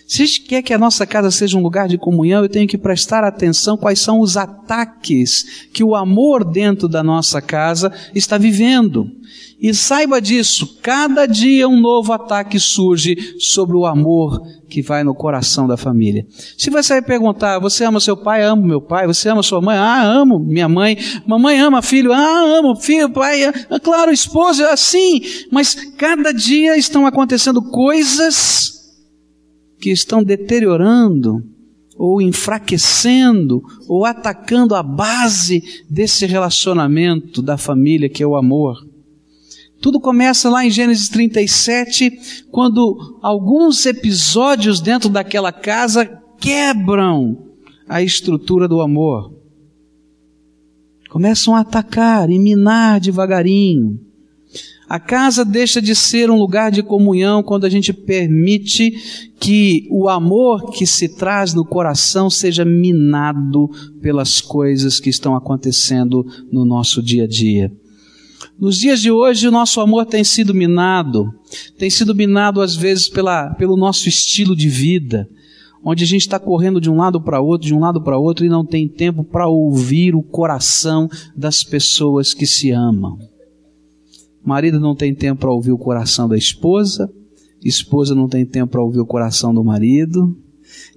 Se 0.08 0.40
quer 0.42 0.62
que 0.62 0.74
a 0.74 0.78
nossa 0.78 1.06
casa 1.06 1.32
seja 1.32 1.58
um 1.58 1.62
lugar 1.62 1.88
de 1.88 1.98
comunhão, 1.98 2.44
eu 2.44 2.50
tenho 2.50 2.68
que 2.68 2.78
prestar 2.78 3.24
atenção 3.24 3.78
quais 3.78 4.00
são 4.00 4.20
os 4.20 4.36
ataques 4.38 5.68
que 5.74 5.84
o 5.84 5.96
amor 5.96 6.44
dentro 6.44 6.88
da 6.88 7.02
nossa 7.02 7.42
casa 7.42 7.92
está 8.14 8.38
vivendo. 8.38 9.10
E 9.60 9.74
saiba 9.74 10.22
disso, 10.22 10.78
cada 10.82 11.26
dia 11.26 11.70
um 11.70 11.80
novo 11.80 12.12
ataque 12.12 12.60
surge 12.60 13.36
sobre 13.40 13.78
o 13.78 13.86
amor 13.86 14.42
que 14.70 14.82
vai 14.82 15.06
no 15.06 15.16
coração 15.16 15.68
da 15.68 15.78
família. 15.78 16.26
Se 16.58 16.70
você 16.70 16.96
vai 16.96 17.02
perguntar, 17.02 17.60
você 17.60 17.86
ama 17.86 18.02
seu 18.02 18.18
pai? 18.18 18.44
Amo 18.44 18.62
meu 18.62 18.82
pai. 18.82 19.08
Você 19.08 19.30
ama 19.30 19.42
sua 19.42 19.62
mãe? 19.62 19.78
Ah, 19.78 20.04
amo 20.04 20.38
minha 20.38 20.68
mãe. 20.68 20.98
Mamãe 21.26 21.60
ama 21.60 21.82
filho? 21.82 22.12
Ah, 22.12 22.58
amo 22.60 22.76
filho, 22.76 23.10
pai. 23.10 23.46
Ah, 23.46 23.80
claro, 23.80 24.12
esposa, 24.12 24.70
assim. 24.70 25.22
Mas 25.50 25.76
cada 25.98 26.34
dia 26.34 26.76
estão 26.76 27.06
acontecendo 27.06 27.62
coisas 27.62 28.83
que 29.84 29.92
estão 29.92 30.24
deteriorando 30.24 31.44
ou 31.98 32.22
enfraquecendo 32.22 33.62
ou 33.86 34.06
atacando 34.06 34.76
a 34.76 34.82
base 34.82 35.84
desse 35.90 36.26
relacionamento 36.26 37.42
da 37.42 37.58
família 37.58 38.08
que 38.08 38.24
é 38.24 38.26
o 38.26 38.38
amor. 38.38 38.78
Tudo 39.82 40.00
começa 40.00 40.50
lá 40.50 40.66
em 40.66 40.70
Gênesis 40.70 41.10
37, 41.10 42.46
quando 42.50 43.20
alguns 43.22 43.86
episódios 43.86 44.80
dentro 44.80 45.10
daquela 45.10 45.52
casa 45.52 46.06
quebram 46.40 47.50
a 47.86 48.02
estrutura 48.02 48.70
do 48.70 48.80
amor. 48.80 49.34
Começam 51.10 51.54
a 51.54 51.60
atacar 51.60 52.30
e 52.30 52.40
minar 52.40 53.02
devagarinho. 53.02 54.00
A 54.88 55.00
casa 55.00 55.44
deixa 55.44 55.82
de 55.82 55.96
ser 55.96 56.30
um 56.30 56.38
lugar 56.38 56.72
de 56.72 56.84
comunhão 56.84 57.42
quando 57.42 57.66
a 57.66 57.70
gente 57.70 57.92
permite 57.92 59.32
que 59.40 59.88
o 59.90 60.08
amor 60.08 60.72
que 60.72 60.86
se 60.86 61.16
traz 61.16 61.54
no 61.54 61.66
coração 61.66 62.30
seja 62.30 62.64
minado 62.64 63.70
pelas 64.02 64.40
coisas 64.40 65.00
que 65.00 65.10
estão 65.10 65.36
acontecendo 65.36 66.26
no 66.52 66.64
nosso 66.64 67.02
dia 67.02 67.24
a 67.24 67.28
dia. 67.28 67.72
Nos 68.60 68.78
dias 68.78 69.02
de 69.02 69.10
hoje, 69.10 69.48
o 69.48 69.52
nosso 69.52 69.82
amor 69.82 70.06
tem 70.06 70.24
sido 70.24 70.54
minado, 70.54 71.34
tem 71.78 71.90
sido 71.90 72.14
minado 72.14 72.62
às 72.62 72.76
vezes 72.76 73.10
pela, 73.10 73.50
pelo 73.56 73.76
nosso 73.76 74.08
estilo 74.08 74.56
de 74.56 74.70
vida, 74.70 75.28
onde 75.84 76.04
a 76.04 76.08
gente 76.08 76.22
está 76.22 76.40
correndo 76.40 76.80
de 76.80 76.90
um 76.90 76.98
lado 76.98 77.20
para 77.20 77.42
outro, 77.42 77.68
de 77.68 77.74
um 77.74 77.80
lado 77.80 78.02
para 78.02 78.18
outro 78.18 78.46
e 78.46 78.50
não 78.50 78.66
tem 78.66 78.88
tempo 78.88 79.24
para 79.24 79.48
ouvir 79.48 80.14
o 80.14 80.22
coração 80.22 81.10
das 81.36 81.64
pessoas 81.64 82.34
que 82.34 82.46
se 82.46 82.70
amam. 82.70 83.18
Marido 84.44 84.80
não 84.80 84.96
tem 84.96 85.14
tempo 85.14 85.42
para 85.42 85.52
ouvir 85.52 85.72
o 85.72 85.78
coração 85.78 86.28
da 86.28 86.38
esposa, 86.38 87.12
esposa 87.64 88.14
não 88.14 88.28
tem 88.28 88.46
tempo 88.46 88.72
para 88.72 88.84
ouvir 88.84 89.00
o 89.00 89.06
coração 89.06 89.54
do 89.54 89.64
marido, 89.64 90.38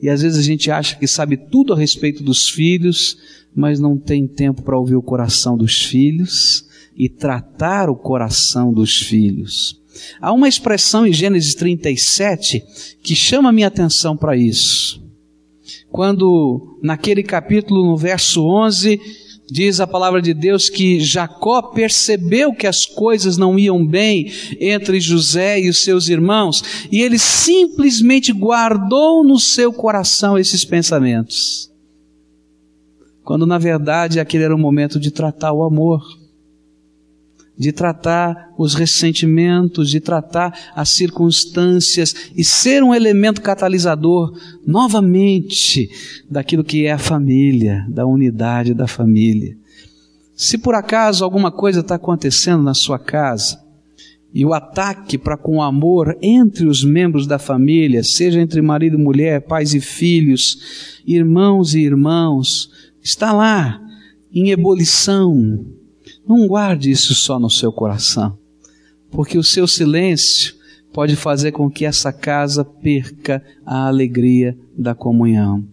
e 0.00 0.08
às 0.08 0.22
vezes 0.22 0.38
a 0.38 0.42
gente 0.42 0.70
acha 0.70 0.96
que 0.96 1.06
sabe 1.06 1.36
tudo 1.36 1.72
a 1.72 1.76
respeito 1.76 2.22
dos 2.22 2.48
filhos, 2.48 3.16
mas 3.54 3.78
não 3.80 3.96
tem 3.98 4.26
tempo 4.26 4.62
para 4.62 4.78
ouvir 4.78 4.96
o 4.96 5.02
coração 5.02 5.56
dos 5.56 5.82
filhos 5.82 6.66
e 6.96 7.08
tratar 7.08 7.88
o 7.88 7.96
coração 7.96 8.72
dos 8.72 8.96
filhos. 8.96 9.80
Há 10.20 10.32
uma 10.32 10.48
expressão 10.48 11.06
em 11.06 11.12
Gênesis 11.12 11.54
37 11.54 12.62
que 13.02 13.14
chama 13.14 13.52
minha 13.52 13.68
atenção 13.68 14.16
para 14.16 14.36
isso. 14.36 15.02
Quando, 15.90 16.78
naquele 16.82 17.22
capítulo, 17.22 17.84
no 17.84 17.96
verso 17.96 18.46
11, 18.46 19.00
diz 19.50 19.80
a 19.80 19.86
palavra 19.86 20.20
de 20.20 20.34
Deus 20.34 20.68
que 20.68 21.00
Jacó 21.00 21.62
percebeu 21.62 22.52
que 22.52 22.66
as 22.66 22.84
coisas 22.84 23.36
não 23.36 23.58
iam 23.58 23.86
bem 23.86 24.30
entre 24.60 25.00
José 25.00 25.60
e 25.60 25.68
os 25.68 25.82
seus 25.82 26.08
irmãos, 26.08 26.62
e 26.90 27.00
ele 27.00 27.18
simplesmente 27.18 28.32
guardou 28.32 29.24
no 29.24 29.38
seu 29.38 29.72
coração 29.72 30.38
esses 30.38 30.64
pensamentos. 30.64 31.70
Quando 33.22 33.46
na 33.46 33.58
verdade 33.58 34.20
aquele 34.20 34.44
era 34.44 34.54
o 34.54 34.58
momento 34.58 35.00
de 35.00 35.10
tratar 35.10 35.52
o 35.52 35.64
amor 35.64 36.02
de 37.58 37.72
tratar 37.72 38.52
os 38.58 38.74
ressentimentos, 38.74 39.90
de 39.90 40.00
tratar 40.00 40.52
as 40.74 40.90
circunstâncias 40.90 42.30
e 42.36 42.44
ser 42.44 42.82
um 42.82 42.94
elemento 42.94 43.40
catalisador 43.40 44.32
novamente 44.66 45.88
daquilo 46.30 46.64
que 46.64 46.86
é 46.86 46.92
a 46.92 46.98
família, 46.98 47.86
da 47.88 48.04
unidade 48.04 48.74
da 48.74 48.86
família. 48.86 49.56
Se 50.34 50.58
por 50.58 50.74
acaso 50.74 51.24
alguma 51.24 51.50
coisa 51.50 51.80
está 51.80 51.94
acontecendo 51.94 52.62
na 52.62 52.74
sua 52.74 52.98
casa, 52.98 53.64
e 54.34 54.44
o 54.44 54.52
ataque 54.52 55.16
para 55.16 55.34
com 55.34 55.56
o 55.56 55.62
amor 55.62 56.14
entre 56.20 56.66
os 56.66 56.84
membros 56.84 57.26
da 57.26 57.38
família, 57.38 58.04
seja 58.04 58.38
entre 58.38 58.60
marido 58.60 58.98
e 58.98 59.02
mulher, 59.02 59.40
pais 59.40 59.72
e 59.72 59.80
filhos, 59.80 61.00
irmãos 61.06 61.74
e 61.74 61.80
irmãos, 61.80 62.70
está 63.02 63.32
lá 63.32 63.80
em 64.30 64.50
ebulição, 64.50 65.64
não 66.26 66.46
guarde 66.46 66.90
isso 66.90 67.14
só 67.14 67.38
no 67.38 67.48
seu 67.48 67.70
coração, 67.70 68.36
porque 69.10 69.38
o 69.38 69.44
seu 69.44 69.66
silêncio 69.66 70.54
pode 70.92 71.14
fazer 71.14 71.52
com 71.52 71.70
que 71.70 71.84
essa 71.84 72.12
casa 72.12 72.64
perca 72.64 73.44
a 73.64 73.86
alegria 73.86 74.56
da 74.76 74.94
comunhão. 74.94 75.64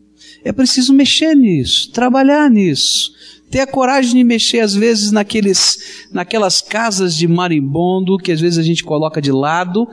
É 0.44 0.52
preciso 0.52 0.94
mexer 0.94 1.34
nisso, 1.34 1.92
trabalhar 1.92 2.50
nisso, 2.50 3.12
ter 3.50 3.62
a 3.62 3.68
coragem 3.68 4.16
de 4.16 4.24
mexer 4.24 4.60
às 4.60 4.76
vezes 4.76 5.12
naqueles, 5.12 6.08
naquelas 6.12 6.62
casas 6.62 7.16
de 7.16 7.28
marimbondo 7.28 8.18
que 8.18 8.32
às 8.32 8.42
vezes 8.42 8.60
a 8.60 8.64
gente 8.64 8.84
coloca 8.84 9.22
de 9.22 9.32
lado 9.32 9.88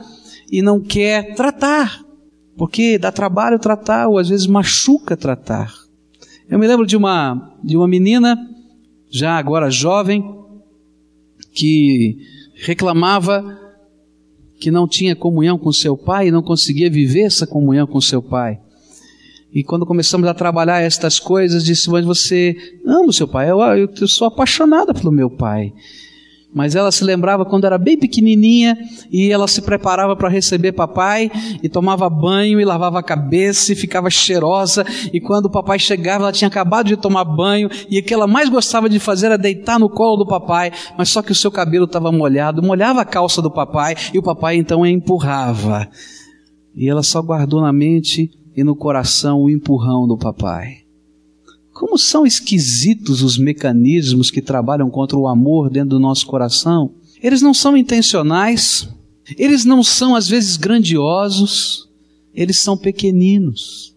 e 0.51 0.61
não 0.61 0.79
quer 0.79 1.33
tratar, 1.33 2.03
porque 2.57 2.97
dá 2.97 3.11
trabalho 3.11 3.57
tratar 3.57 4.09
ou 4.09 4.17
às 4.17 4.29
vezes 4.29 4.47
machuca 4.47 5.15
tratar. 5.15 5.73
Eu 6.49 6.59
me 6.59 6.67
lembro 6.67 6.85
de 6.85 6.97
uma 6.97 7.55
de 7.63 7.77
uma 7.77 7.87
menina 7.87 8.37
já 9.09 9.37
agora 9.37 9.69
jovem 9.69 10.40
que 11.53 12.17
reclamava 12.55 13.59
que 14.59 14.69
não 14.69 14.87
tinha 14.87 15.15
comunhão 15.15 15.57
com 15.57 15.71
seu 15.71 15.97
pai 15.97 16.27
e 16.27 16.31
não 16.31 16.43
conseguia 16.43 16.89
viver 16.89 17.21
essa 17.21 17.47
comunhão 17.47 17.87
com 17.87 17.99
seu 17.99 18.21
pai. 18.21 18.59
E 19.53 19.63
quando 19.63 19.85
começamos 19.85 20.27
a 20.29 20.33
trabalhar 20.33 20.79
estas 20.79 21.19
coisas, 21.19 21.65
disse: 21.65 21.89
Mas 21.89 22.05
você 22.05 22.55
ama 22.85 23.07
o 23.07 23.13
seu 23.13 23.27
pai? 23.27 23.49
Eu, 23.49 23.59
eu 23.59 24.07
sou 24.07 24.27
apaixonada 24.27 24.93
pelo 24.93 25.11
meu 25.11 25.29
pai. 25.29 25.73
Mas 26.53 26.75
ela 26.75 26.91
se 26.91 27.03
lembrava 27.03 27.45
quando 27.45 27.65
era 27.65 27.77
bem 27.77 27.97
pequenininha 27.97 28.77
e 29.09 29.31
ela 29.31 29.47
se 29.47 29.61
preparava 29.61 30.15
para 30.15 30.27
receber 30.27 30.73
papai 30.73 31.31
e 31.63 31.69
tomava 31.69 32.09
banho 32.09 32.59
e 32.59 32.65
lavava 32.65 32.99
a 32.99 33.03
cabeça 33.03 33.71
e 33.71 33.75
ficava 33.75 34.09
cheirosa. 34.09 34.85
E 35.13 35.21
quando 35.21 35.45
o 35.45 35.49
papai 35.49 35.79
chegava, 35.79 36.25
ela 36.25 36.31
tinha 36.33 36.49
acabado 36.49 36.87
de 36.87 36.97
tomar 36.97 37.23
banho 37.23 37.69
e 37.89 37.99
o 37.99 38.03
que 38.03 38.13
ela 38.13 38.27
mais 38.27 38.49
gostava 38.49 38.89
de 38.89 38.99
fazer 38.99 39.27
era 39.27 39.37
deitar 39.37 39.79
no 39.79 39.89
colo 39.89 40.17
do 40.17 40.27
papai, 40.27 40.71
mas 40.97 41.09
só 41.09 41.21
que 41.21 41.31
o 41.31 41.35
seu 41.35 41.51
cabelo 41.51 41.85
estava 41.85 42.11
molhado, 42.11 42.61
molhava 42.61 43.01
a 43.01 43.05
calça 43.05 43.41
do 43.41 43.49
papai 43.49 43.95
e 44.13 44.19
o 44.19 44.23
papai 44.23 44.57
então 44.57 44.83
a 44.83 44.89
empurrava. 44.89 45.87
E 46.75 46.89
ela 46.89 47.03
só 47.03 47.21
guardou 47.21 47.61
na 47.61 47.71
mente 47.71 48.29
e 48.55 48.63
no 48.63 48.75
coração 48.75 49.41
o 49.41 49.49
empurrão 49.49 50.05
do 50.05 50.17
papai. 50.17 50.80
Como 51.81 51.97
são 51.97 52.27
esquisitos 52.27 53.23
os 53.23 53.39
mecanismos 53.39 54.29
que 54.29 54.39
trabalham 54.39 54.87
contra 54.87 55.17
o 55.17 55.27
amor 55.27 55.67
dentro 55.67 55.89
do 55.89 55.99
nosso 55.99 56.27
coração? 56.27 56.91
Eles 57.23 57.41
não 57.41 57.55
são 57.55 57.75
intencionais, 57.75 58.87
eles 59.35 59.65
não 59.65 59.81
são 59.81 60.15
às 60.15 60.29
vezes 60.29 60.57
grandiosos, 60.57 61.89
eles 62.35 62.59
são 62.59 62.77
pequeninos, 62.77 63.95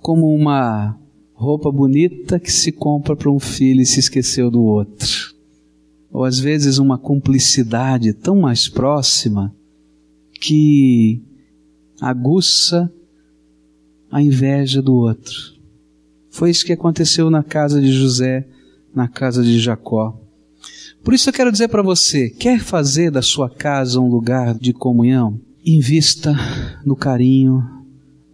como 0.00 0.34
uma 0.34 0.98
roupa 1.34 1.70
bonita 1.70 2.40
que 2.40 2.50
se 2.50 2.72
compra 2.72 3.14
para 3.14 3.30
um 3.30 3.38
filho 3.38 3.82
e 3.82 3.86
se 3.86 4.00
esqueceu 4.00 4.50
do 4.50 4.62
outro. 4.62 5.34
Ou 6.10 6.24
às 6.24 6.40
vezes 6.40 6.78
uma 6.78 6.96
cumplicidade 6.96 8.14
tão 8.14 8.40
mais 8.40 8.66
próxima 8.66 9.54
que 10.40 11.20
aguça 12.00 12.90
a 14.10 14.22
inveja 14.22 14.80
do 14.80 14.94
outro 14.94 15.54
foi 16.34 16.50
isso 16.50 16.66
que 16.66 16.72
aconteceu 16.72 17.30
na 17.30 17.44
casa 17.44 17.80
de 17.80 17.92
José, 17.92 18.44
na 18.92 19.06
casa 19.06 19.40
de 19.40 19.56
Jacó. 19.60 20.20
Por 21.04 21.14
isso 21.14 21.28
eu 21.28 21.32
quero 21.32 21.52
dizer 21.52 21.68
para 21.68 21.80
você: 21.80 22.28
quer 22.28 22.58
fazer 22.58 23.12
da 23.12 23.22
sua 23.22 23.48
casa 23.48 24.00
um 24.00 24.08
lugar 24.08 24.58
de 24.58 24.72
comunhão? 24.72 25.40
Invista 25.64 26.34
no 26.84 26.96
carinho, 26.96 27.62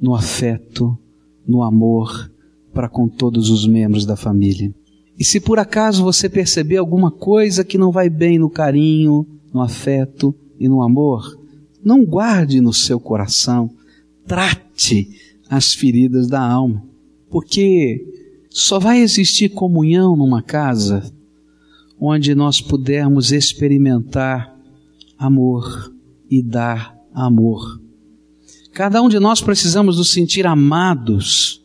no 0.01 0.15
afeto, 0.15 0.99
no 1.47 1.63
amor 1.63 2.33
para 2.73 2.89
com 2.89 3.07
todos 3.07 3.51
os 3.51 3.67
membros 3.67 4.07
da 4.07 4.17
família. 4.17 4.75
E 5.19 5.23
se 5.23 5.39
por 5.39 5.59
acaso 5.59 6.03
você 6.03 6.27
perceber 6.27 6.79
alguma 6.79 7.11
coisa 7.11 7.63
que 7.63 7.77
não 7.77 7.93
vai 7.93 8.09
bem 8.09 8.39
no 8.39 8.49
carinho, 8.49 9.27
no 9.53 9.61
afeto 9.61 10.35
e 10.59 10.71
no 10.71 10.83
amor, 10.83 11.39
não 11.85 12.03
guarde 12.03 12.63
no 12.63 12.73
seu 12.73 12.99
coração, 12.99 13.71
trate 14.27 15.11
as 15.51 15.75
feridas 15.75 16.29
da 16.29 16.41
alma. 16.41 16.89
Porque 17.31 18.05
só 18.51 18.79
vai 18.79 19.01
existir 19.01 19.51
comunhão 19.51 20.17
numa 20.17 20.43
casa 20.43 21.13
onde 21.99 22.35
nós 22.35 22.61
pudermos 22.61 23.31
experimentar 23.31 24.57
amor 25.19 25.95
e 26.31 26.43
dar 26.43 26.97
amor. 27.13 27.81
Cada 28.73 29.03
um 29.03 29.09
de 29.09 29.19
nós 29.19 29.41
precisamos 29.41 29.99
nos 29.99 30.11
sentir 30.11 30.47
amados 30.47 31.63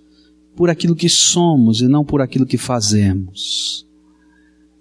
por 0.56 0.70
aquilo 0.70 0.96
que 0.96 1.10
somos 1.10 1.82
e 1.82 1.88
não 1.88 2.04
por 2.04 2.22
aquilo 2.22 2.46
que 2.46 2.58
fazemos. 2.58 3.86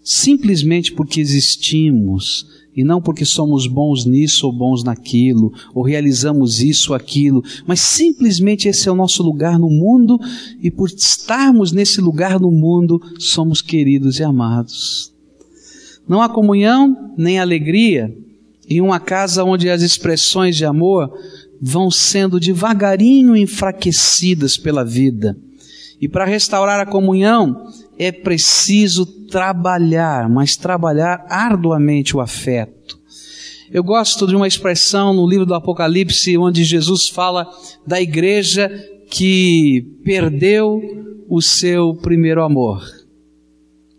Simplesmente 0.03 0.93
porque 0.93 1.21
existimos 1.21 2.47
e 2.77 2.83
não 2.83 3.01
porque 3.01 3.25
somos 3.25 3.67
bons 3.67 4.05
nisso 4.05 4.47
ou 4.47 4.53
bons 4.53 4.83
naquilo, 4.83 5.53
ou 5.75 5.83
realizamos 5.83 6.61
isso 6.61 6.91
ou 6.91 6.97
aquilo, 6.97 7.43
mas 7.67 7.81
simplesmente 7.81 8.69
esse 8.69 8.89
é 8.89 8.93
o 8.93 8.97
nosso 8.97 9.23
lugar 9.23 9.59
no 9.59 9.69
mundo 9.69 10.19
e 10.63 10.71
por 10.71 10.89
estarmos 10.89 11.73
nesse 11.73 12.01
lugar 12.01 12.41
no 12.41 12.51
mundo, 12.51 13.01
somos 13.19 13.63
queridos 13.63 14.19
e 14.19 14.25
amados. 14.25 15.13
Não 16.09 16.21
há 16.21 16.29
comunhão 16.29 17.13
nem 17.17 17.39
alegria 17.39 18.15
em 18.69 18.81
uma 18.81 18.99
casa 18.99 19.45
onde 19.45 19.71
as 19.71 19.83
expressões 19.83 20.57
de 20.57 20.65
amor 20.65 21.13
vão 21.61 21.91
sendo 21.91 22.41
devagarinho 22.41 23.37
enfraquecidas 23.37 24.57
pela 24.57 24.85
vida. 24.85 25.37
E 26.01 26.09
para 26.09 26.25
restaurar 26.25 26.81
a 26.81 26.87
comunhão 26.87 27.67
é 27.99 28.11
preciso 28.11 29.07
trabalhar, 29.35 30.29
mas 30.29 30.57
trabalhar 30.57 31.27
arduamente 31.29 32.17
o 32.17 32.21
afeto. 32.21 33.01
Eu 33.69 33.83
gosto 33.83 34.29
de 34.29 34.37
uma 34.37 34.47
expressão 34.47 35.13
no 35.13 35.27
livro 35.27 35.45
do 35.45 35.55
Apocalipse 35.55 36.39
onde 36.39 36.63
Jesus 36.63 37.09
fala 37.09 37.51
da 37.85 38.01
igreja 38.01 38.71
que 39.11 39.99
perdeu 40.05 40.81
o 41.29 41.43
seu 41.43 41.97
primeiro 41.97 42.45
amor. 42.45 42.81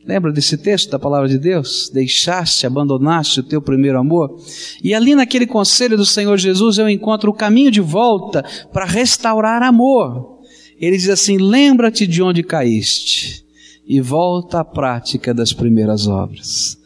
Lembra 0.05 0.31
desse 0.31 0.57
texto 0.57 0.89
da 0.89 0.97
palavra 0.97 1.27
de 1.27 1.37
Deus? 1.37 1.91
Deixaste, 1.93 2.65
abandonaste 2.65 3.41
o 3.41 3.43
teu 3.43 3.61
primeiro 3.61 3.99
amor? 3.99 4.39
E 4.81 4.93
ali 4.93 5.15
naquele 5.15 5.45
conselho 5.45 5.97
do 5.97 6.05
Senhor 6.05 6.37
Jesus 6.37 6.77
eu 6.77 6.87
encontro 6.87 7.29
o 7.29 7.35
caminho 7.35 7.71
de 7.71 7.81
volta 7.81 8.41
para 8.71 8.85
restaurar 8.85 9.61
amor. 9.61 10.39
Ele 10.79 10.95
diz 10.95 11.09
assim: 11.09 11.37
lembra-te 11.37 12.07
de 12.07 12.23
onde 12.23 12.41
caíste 12.41 13.44
e 13.87 14.01
volta 14.01 14.59
à 14.59 14.65
prática 14.65 15.33
das 15.33 15.53
primeiras 15.53 16.07
obras. 16.07 16.77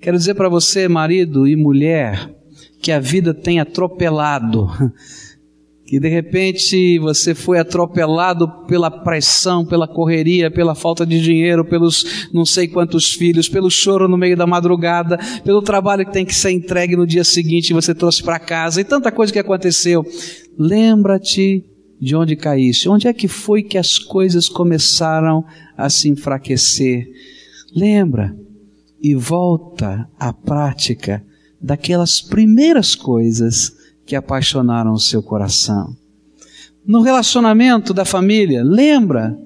Quero 0.00 0.16
dizer 0.16 0.34
para 0.34 0.48
você, 0.48 0.88
marido 0.88 1.46
e 1.46 1.56
mulher, 1.56 2.34
que 2.80 2.92
a 2.92 3.00
vida 3.00 3.34
tem 3.34 3.60
atropelado 3.60 4.68
que 5.86 6.00
de 6.00 6.08
repente 6.08 6.98
você 6.98 7.34
foi 7.34 7.60
atropelado 7.60 8.48
pela 8.66 8.90
pressão, 8.90 9.64
pela 9.64 9.86
correria, 9.86 10.50
pela 10.50 10.74
falta 10.74 11.06
de 11.06 11.20
dinheiro, 11.20 11.64
pelos 11.64 12.28
não 12.32 12.44
sei 12.44 12.66
quantos 12.66 13.12
filhos, 13.12 13.48
pelo 13.48 13.70
choro 13.70 14.08
no 14.08 14.18
meio 14.18 14.36
da 14.36 14.46
madrugada, 14.46 15.16
pelo 15.44 15.62
trabalho 15.62 16.04
que 16.04 16.12
tem 16.12 16.26
que 16.26 16.34
ser 16.34 16.50
entregue 16.50 16.96
no 16.96 17.06
dia 17.06 17.22
seguinte 17.22 17.70
e 17.70 17.74
você 17.74 17.94
trouxe 17.94 18.22
para 18.22 18.40
casa 18.40 18.80
e 18.80 18.84
tanta 18.84 19.12
coisa 19.12 19.32
que 19.32 19.38
aconteceu. 19.38 20.04
Lembra-te 20.58 21.64
de 22.00 22.16
onde 22.16 22.34
caíste, 22.34 22.88
onde 22.88 23.06
é 23.06 23.12
que 23.12 23.28
foi 23.28 23.62
que 23.62 23.78
as 23.78 23.96
coisas 23.96 24.48
começaram 24.48 25.44
a 25.76 25.90
se 25.90 26.08
enfraquecer. 26.08 27.08
Lembra 27.74 28.36
e 29.02 29.14
volta 29.14 30.08
à 30.18 30.32
prática 30.32 31.24
daquelas 31.60 32.20
primeiras 32.20 32.94
coisas 32.94 33.76
que 34.04 34.16
apaixonaram 34.16 34.92
o 34.92 35.00
seu 35.00 35.22
coração. 35.22 35.96
No 36.86 37.02
relacionamento 37.02 37.92
da 37.92 38.04
família, 38.04 38.62
lembra 38.62 39.36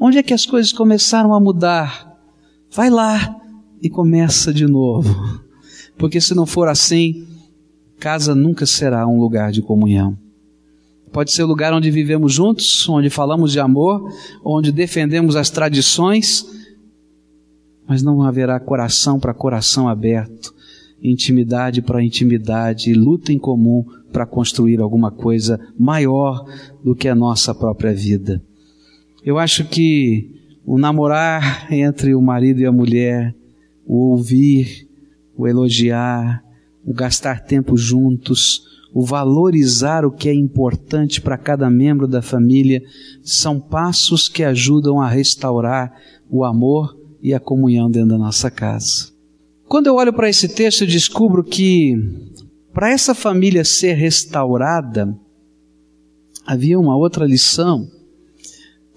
onde 0.00 0.18
é 0.18 0.22
que 0.22 0.32
as 0.32 0.46
coisas 0.46 0.72
começaram 0.72 1.34
a 1.34 1.40
mudar? 1.40 2.18
Vai 2.70 2.88
lá 2.88 3.36
e 3.82 3.90
começa 3.90 4.52
de 4.52 4.66
novo. 4.66 5.14
Porque 5.98 6.20
se 6.20 6.34
não 6.34 6.46
for 6.46 6.68
assim, 6.68 7.26
casa 7.98 8.34
nunca 8.34 8.64
será 8.64 9.06
um 9.06 9.20
lugar 9.20 9.52
de 9.52 9.60
comunhão. 9.60 10.16
Pode 11.12 11.32
ser 11.32 11.42
o 11.42 11.46
lugar 11.46 11.72
onde 11.72 11.90
vivemos 11.90 12.32
juntos, 12.32 12.88
onde 12.88 13.08
falamos 13.08 13.52
de 13.52 13.60
amor, 13.60 14.12
onde 14.44 14.70
defendemos 14.70 15.36
as 15.36 15.50
tradições, 15.50 16.46
mas 17.86 18.02
não 18.02 18.22
haverá 18.22 18.60
coração 18.60 19.18
para 19.18 19.32
coração 19.32 19.88
aberto, 19.88 20.54
intimidade 21.02 21.80
para 21.80 22.04
intimidade, 22.04 22.92
luta 22.92 23.32
em 23.32 23.38
comum 23.38 23.84
para 24.12 24.26
construir 24.26 24.80
alguma 24.80 25.10
coisa 25.10 25.58
maior 25.78 26.44
do 26.84 26.94
que 26.94 27.08
a 27.08 27.14
nossa 27.14 27.54
própria 27.54 27.94
vida. 27.94 28.42
Eu 29.24 29.38
acho 29.38 29.64
que 29.64 30.30
o 30.64 30.78
namorar 30.78 31.72
entre 31.72 32.14
o 32.14 32.20
marido 32.20 32.60
e 32.60 32.66
a 32.66 32.72
mulher, 32.72 33.34
o 33.86 34.10
ouvir, 34.10 34.88
o 35.36 35.46
elogiar, 35.46 36.44
o 36.84 36.92
gastar 36.92 37.44
tempo 37.44 37.76
juntos, 37.76 38.62
o 38.92 39.04
valorizar 39.04 40.04
o 40.04 40.10
que 40.10 40.28
é 40.28 40.34
importante 40.34 41.20
para 41.20 41.38
cada 41.38 41.68
membro 41.70 42.08
da 42.08 42.22
família, 42.22 42.82
são 43.22 43.60
passos 43.60 44.28
que 44.28 44.42
ajudam 44.42 45.00
a 45.00 45.08
restaurar 45.08 45.92
o 46.30 46.44
amor 46.44 46.96
e 47.22 47.34
a 47.34 47.40
comunhão 47.40 47.90
dentro 47.90 48.10
da 48.10 48.18
nossa 48.18 48.50
casa. 48.50 49.12
Quando 49.68 49.86
eu 49.86 49.96
olho 49.96 50.12
para 50.12 50.28
esse 50.28 50.48
texto, 50.48 50.82
eu 50.82 50.88
descubro 50.88 51.44
que 51.44 51.94
para 52.72 52.90
essa 52.90 53.14
família 53.14 53.64
ser 53.64 53.94
restaurada, 53.94 55.14
havia 56.46 56.78
uma 56.78 56.96
outra 56.96 57.26
lição. 57.26 57.86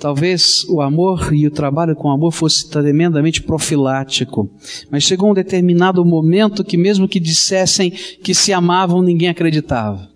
Talvez 0.01 0.65
o 0.67 0.81
amor 0.81 1.31
e 1.31 1.45
o 1.45 1.51
trabalho 1.51 1.95
com 1.95 2.09
amor 2.09 2.31
fosse 2.31 2.67
tremendamente 2.67 3.39
profilático, 3.43 4.49
mas 4.89 5.03
chegou 5.03 5.29
um 5.29 5.33
determinado 5.35 6.03
momento 6.03 6.63
que, 6.63 6.75
mesmo 6.75 7.07
que 7.07 7.19
dissessem 7.19 7.91
que 7.91 8.33
se 8.33 8.51
amavam, 8.51 9.03
ninguém 9.03 9.29
acreditava, 9.29 10.09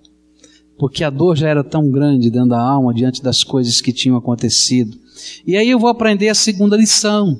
porque 0.75 1.03
a 1.03 1.11
dor 1.11 1.37
já 1.37 1.49
era 1.49 1.63
tão 1.63 1.87
grande 1.91 2.31
dentro 2.31 2.49
da 2.49 2.59
alma 2.59 2.95
diante 2.95 3.21
das 3.21 3.43
coisas 3.43 3.79
que 3.79 3.93
tinham 3.93 4.17
acontecido. 4.17 4.97
E 5.45 5.55
aí 5.55 5.69
eu 5.69 5.77
vou 5.77 5.91
aprender 5.91 6.29
a 6.29 6.35
segunda 6.35 6.75
lição: 6.75 7.39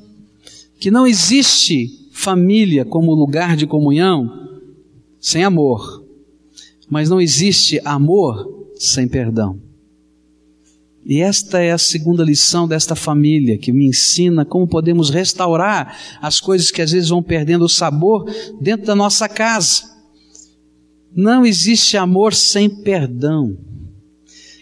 que 0.80 0.92
não 0.92 1.08
existe 1.08 1.90
família 2.12 2.86
como 2.86 3.16
lugar 3.16 3.58
de 3.58 3.66
comunhão 3.66 4.30
sem 5.20 5.44
amor, 5.44 6.06
mas 6.88 7.10
não 7.10 7.20
existe 7.20 7.82
amor 7.84 8.68
sem 8.76 9.08
perdão. 9.08 9.65
E 11.06 11.22
esta 11.22 11.62
é 11.62 11.72
a 11.72 11.78
segunda 11.78 12.24
lição 12.24 12.68
desta 12.68 12.96
família, 12.96 13.60
que 13.60 13.72
me 13.72 13.88
ensina 13.88 14.44
como 14.44 14.68
podemos 14.68 15.12
restaurar 15.12 15.96
as 16.20 16.40
coisas 16.40 16.72
que 16.72 16.82
às 16.82 16.92
vezes 16.92 17.10
vão 17.10 17.22
perdendo 17.22 17.66
o 17.66 17.70
sabor 17.70 18.26
dentro 18.60 18.88
da 18.88 18.96
nossa 18.96 19.30
casa. 19.30 19.84
Não 21.16 21.46
existe 21.46 21.96
amor 21.96 22.34
sem 22.34 22.68
perdão. 22.82 23.56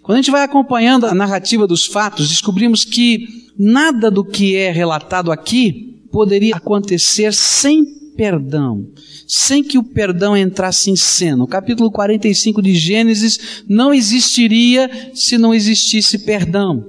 Quando 0.01 0.17
a 0.17 0.21
gente 0.21 0.31
vai 0.31 0.43
acompanhando 0.43 1.05
a 1.05 1.15
narrativa 1.15 1.65
dos 1.65 1.85
fatos, 1.85 2.27
descobrimos 2.27 2.83
que 2.83 3.25
nada 3.57 4.11
do 4.11 4.25
que 4.25 4.57
é 4.57 4.69
relatado 4.69 5.31
aqui 5.31 6.03
poderia 6.11 6.57
acontecer 6.57 7.33
sem 7.33 8.02
perdão, 8.15 8.87
sem 9.27 9.63
que 9.63 9.77
o 9.77 9.83
perdão 9.83 10.35
entrasse 10.35 10.89
em 10.89 10.95
cena. 10.95 11.43
O 11.43 11.47
capítulo 11.47 11.91
45 11.91 12.61
de 12.61 12.75
Gênesis 12.75 13.63
não 13.67 13.93
existiria 13.93 15.11
se 15.13 15.37
não 15.37 15.53
existisse 15.53 16.19
perdão. 16.19 16.85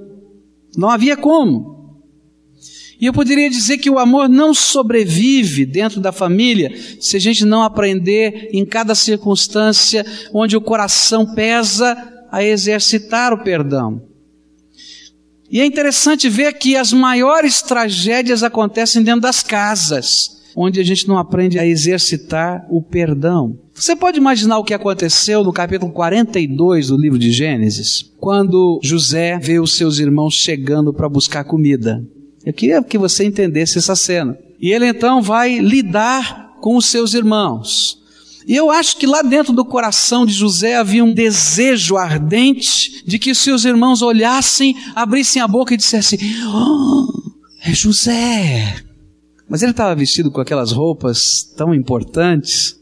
Não 0.77 0.89
havia 0.89 1.15
como. 1.15 1.75
E 2.99 3.05
eu 3.05 3.13
poderia 3.13 3.49
dizer 3.49 3.77
que 3.77 3.89
o 3.89 3.99
amor 3.99 4.29
não 4.29 4.53
sobrevive 4.53 5.65
dentro 5.65 5.99
da 5.99 6.11
família 6.11 6.73
se 6.99 7.17
a 7.17 7.19
gente 7.19 7.43
não 7.43 7.61
aprender 7.61 8.49
em 8.53 8.65
cada 8.65 8.95
circunstância 8.95 10.05
onde 10.33 10.55
o 10.55 10.61
coração 10.61 11.33
pesa 11.33 11.95
a 12.31 12.43
exercitar 12.43 13.33
o 13.33 13.43
perdão. 13.43 14.01
E 15.51 15.61
é 15.61 15.65
interessante 15.65 16.27
ver 16.29 16.53
que 16.53 16.75
as 16.75 16.91
maiores 16.91 17.61
tragédias 17.61 18.43
acontecem 18.43 19.03
dentro 19.03 19.21
das 19.21 19.43
casas, 19.43 20.41
onde 20.55 20.79
a 20.79 20.83
gente 20.83 21.07
não 21.07 21.17
aprende 21.17 21.59
a 21.59 21.65
exercitar 21.65 22.65
o 22.69 22.81
perdão. 22.81 23.59
Você 23.73 23.95
pode 23.95 24.17
imaginar 24.17 24.57
o 24.57 24.63
que 24.63 24.73
aconteceu 24.73 25.43
no 25.43 25.51
capítulo 25.51 25.91
42 25.91 26.87
do 26.87 26.97
livro 26.97 27.19
de 27.19 27.31
Gênesis, 27.31 28.09
quando 28.19 28.79
José 28.81 29.37
vê 29.37 29.59
os 29.59 29.73
seus 29.73 29.99
irmãos 29.99 30.33
chegando 30.33 30.93
para 30.93 31.09
buscar 31.09 31.43
comida. 31.43 32.01
Eu 32.45 32.53
queria 32.53 32.81
que 32.81 32.97
você 32.97 33.25
entendesse 33.25 33.77
essa 33.77 33.95
cena. 33.95 34.37
E 34.59 34.71
ele 34.71 34.87
então 34.87 35.21
vai 35.21 35.59
lidar 35.59 36.53
com 36.61 36.77
os 36.77 36.85
seus 36.85 37.13
irmãos. 37.13 37.99
E 38.47 38.55
eu 38.55 38.69
acho 38.69 38.97
que 38.97 39.07
lá 39.07 39.23
dentro 39.23 39.51
do 39.51 39.65
coração 39.65 40.25
de 40.25 40.31
José 40.31 40.75
havia 40.75 41.03
um 41.03 41.13
desejo 41.13 41.97
ardente 41.97 43.03
de 43.05 43.17
que 43.17 43.33
seus 43.33 43.65
irmãos 43.65 44.03
olhassem, 44.03 44.75
abrissem 44.95 45.41
a 45.41 45.47
boca 45.47 45.73
e 45.73 45.77
dissessem: 45.77 46.19
oh, 46.53 47.07
É 47.63 47.73
José. 47.73 48.85
Mas 49.47 49.61
ele 49.61 49.71
estava 49.71 49.95
vestido 49.95 50.31
com 50.31 50.41
aquelas 50.41 50.71
roupas 50.71 51.43
tão 51.55 51.73
importantes, 51.73 52.79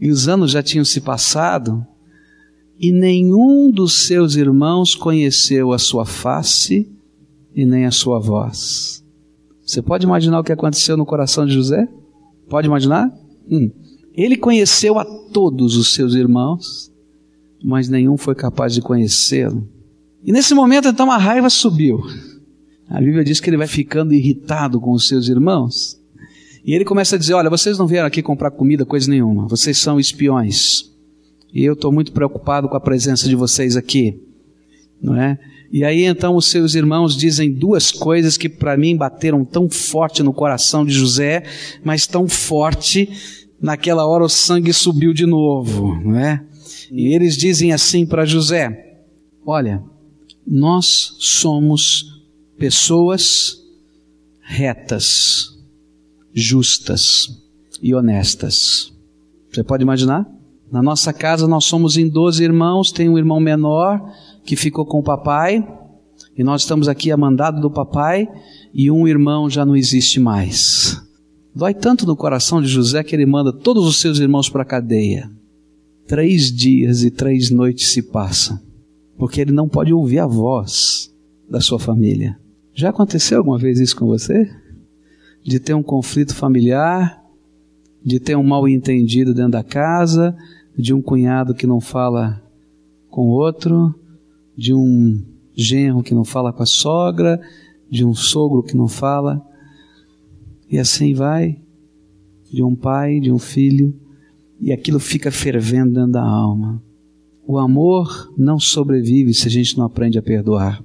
e 0.00 0.10
os 0.10 0.28
anos 0.28 0.50
já 0.50 0.62
tinham 0.62 0.84
se 0.84 1.00
passado, 1.00 1.84
e 2.78 2.92
nenhum 2.92 3.70
dos 3.70 4.06
seus 4.06 4.36
irmãos 4.36 4.94
conheceu 4.94 5.72
a 5.72 5.78
sua 5.78 6.04
face 6.04 6.88
e 7.54 7.64
nem 7.64 7.86
a 7.86 7.90
sua 7.90 8.18
voz. 8.20 9.02
Você 9.64 9.82
pode 9.82 10.04
imaginar 10.04 10.38
o 10.38 10.44
que 10.44 10.52
aconteceu 10.52 10.96
no 10.96 11.06
coração 11.06 11.46
de 11.46 11.54
José? 11.54 11.88
Pode 12.48 12.68
imaginar? 12.68 13.10
Hum. 13.50 13.70
Ele 14.14 14.36
conheceu 14.36 14.98
a 14.98 15.04
todos 15.04 15.76
os 15.76 15.94
seus 15.94 16.14
irmãos, 16.14 16.92
mas 17.64 17.88
nenhum 17.88 18.16
foi 18.16 18.34
capaz 18.34 18.72
de 18.72 18.80
conhecê-lo. 18.80 19.68
E 20.22 20.32
nesse 20.32 20.54
momento, 20.54 20.88
então, 20.88 21.10
a 21.10 21.16
raiva 21.16 21.50
subiu. 21.50 22.00
A 22.88 23.00
Bíblia 23.00 23.24
diz 23.24 23.40
que 23.40 23.50
ele 23.50 23.56
vai 23.56 23.66
ficando 23.66 24.14
irritado 24.14 24.80
com 24.80 24.92
os 24.92 25.08
seus 25.08 25.28
irmãos. 25.28 26.00
E 26.64 26.74
ele 26.74 26.84
começa 26.84 27.16
a 27.16 27.18
dizer: 27.18 27.34
Olha, 27.34 27.50
vocês 27.50 27.78
não 27.78 27.86
vieram 27.86 28.06
aqui 28.06 28.22
comprar 28.22 28.50
comida, 28.50 28.84
coisa 28.84 29.10
nenhuma. 29.10 29.46
Vocês 29.46 29.78
são 29.78 29.98
espiões. 29.98 30.90
E 31.52 31.64
eu 31.64 31.74
estou 31.74 31.92
muito 31.92 32.12
preocupado 32.12 32.68
com 32.68 32.76
a 32.76 32.80
presença 32.80 33.28
de 33.28 33.34
vocês 33.34 33.76
aqui. 33.76 34.20
Não 35.00 35.14
é? 35.14 35.38
E 35.72 35.84
aí 35.84 36.04
então 36.04 36.36
os 36.36 36.46
seus 36.46 36.74
irmãos 36.74 37.16
dizem 37.16 37.52
duas 37.52 37.90
coisas 37.90 38.36
que 38.36 38.48
para 38.48 38.76
mim 38.76 38.96
bateram 38.96 39.44
tão 39.44 39.68
forte 39.68 40.22
no 40.22 40.32
coração 40.32 40.84
de 40.84 40.92
José, 40.92 41.42
mas 41.84 42.06
tão 42.06 42.28
forte, 42.28 43.10
naquela 43.60 44.06
hora 44.06 44.24
o 44.24 44.28
sangue 44.28 44.72
subiu 44.72 45.12
de 45.12 45.26
novo, 45.26 46.00
não 46.02 46.18
é? 46.18 46.44
E 46.90 47.14
eles 47.14 47.36
dizem 47.36 47.72
assim 47.72 48.06
para 48.06 48.24
José: 48.24 49.00
Olha, 49.44 49.82
nós 50.46 51.16
somos 51.18 52.16
pessoas 52.58 53.58
retas, 54.40 55.50
justas 56.32 57.28
e 57.82 57.94
honestas. 57.94 58.92
Você 59.52 59.62
pode 59.62 59.82
imaginar? 59.82 60.26
Na 60.70 60.82
nossa 60.82 61.12
casa 61.12 61.46
nós 61.46 61.64
somos 61.64 61.96
em 61.96 62.08
12 62.08 62.42
irmãos, 62.42 62.90
tem 62.90 63.08
um 63.08 63.18
irmão 63.18 63.38
menor 63.38 64.00
que 64.44 64.56
ficou 64.56 64.86
com 64.86 65.00
o 65.00 65.02
papai, 65.02 65.66
e 66.36 66.42
nós 66.42 66.62
estamos 66.62 66.88
aqui 66.88 67.10
a 67.10 67.16
mandado 67.16 67.60
do 67.60 67.70
papai, 67.70 68.28
e 68.72 68.90
um 68.90 69.06
irmão 69.06 69.48
já 69.48 69.64
não 69.64 69.76
existe 69.76 70.20
mais. 70.20 71.00
Dói 71.54 71.72
tanto 71.72 72.06
no 72.06 72.16
coração 72.16 72.60
de 72.60 72.68
José 72.68 73.02
que 73.02 73.14
ele 73.14 73.26
manda 73.26 73.52
todos 73.52 73.86
os 73.86 74.00
seus 74.00 74.18
irmãos 74.18 74.48
para 74.48 74.62
a 74.62 74.66
cadeia. 74.66 75.30
Três 76.06 76.52
dias 76.52 77.02
e 77.02 77.10
três 77.10 77.50
noites 77.50 77.88
se 77.88 78.02
passam, 78.02 78.60
porque 79.16 79.40
ele 79.40 79.52
não 79.52 79.68
pode 79.68 79.92
ouvir 79.92 80.18
a 80.18 80.26
voz 80.26 81.10
da 81.48 81.60
sua 81.60 81.78
família. 81.78 82.38
Já 82.78 82.90
aconteceu 82.90 83.38
alguma 83.38 83.56
vez 83.56 83.80
isso 83.80 83.96
com 83.96 84.04
você? 84.04 84.50
De 85.42 85.58
ter 85.58 85.72
um 85.72 85.82
conflito 85.82 86.34
familiar, 86.34 87.24
de 88.04 88.20
ter 88.20 88.36
um 88.36 88.42
mal 88.42 88.68
entendido 88.68 89.32
dentro 89.32 89.52
da 89.52 89.64
casa, 89.64 90.36
de 90.76 90.92
um 90.92 91.00
cunhado 91.00 91.54
que 91.54 91.66
não 91.66 91.80
fala 91.80 92.42
com 93.08 93.28
outro, 93.28 93.94
de 94.54 94.74
um 94.74 95.24
genro 95.54 96.02
que 96.02 96.14
não 96.14 96.22
fala 96.22 96.52
com 96.52 96.62
a 96.62 96.66
sogra, 96.66 97.40
de 97.90 98.04
um 98.04 98.12
sogro 98.12 98.62
que 98.62 98.76
não 98.76 98.88
fala, 98.88 99.42
e 100.70 100.78
assim 100.78 101.14
vai, 101.14 101.58
de 102.52 102.62
um 102.62 102.74
pai, 102.74 103.20
de 103.20 103.32
um 103.32 103.38
filho, 103.38 103.98
e 104.60 104.70
aquilo 104.70 105.00
fica 105.00 105.30
fervendo 105.30 105.94
dentro 105.94 106.12
da 106.12 106.22
alma. 106.22 106.82
O 107.46 107.56
amor 107.56 108.34
não 108.36 108.60
sobrevive 108.60 109.32
se 109.32 109.48
a 109.48 109.50
gente 109.50 109.78
não 109.78 109.86
aprende 109.86 110.18
a 110.18 110.22
perdoar. 110.22 110.84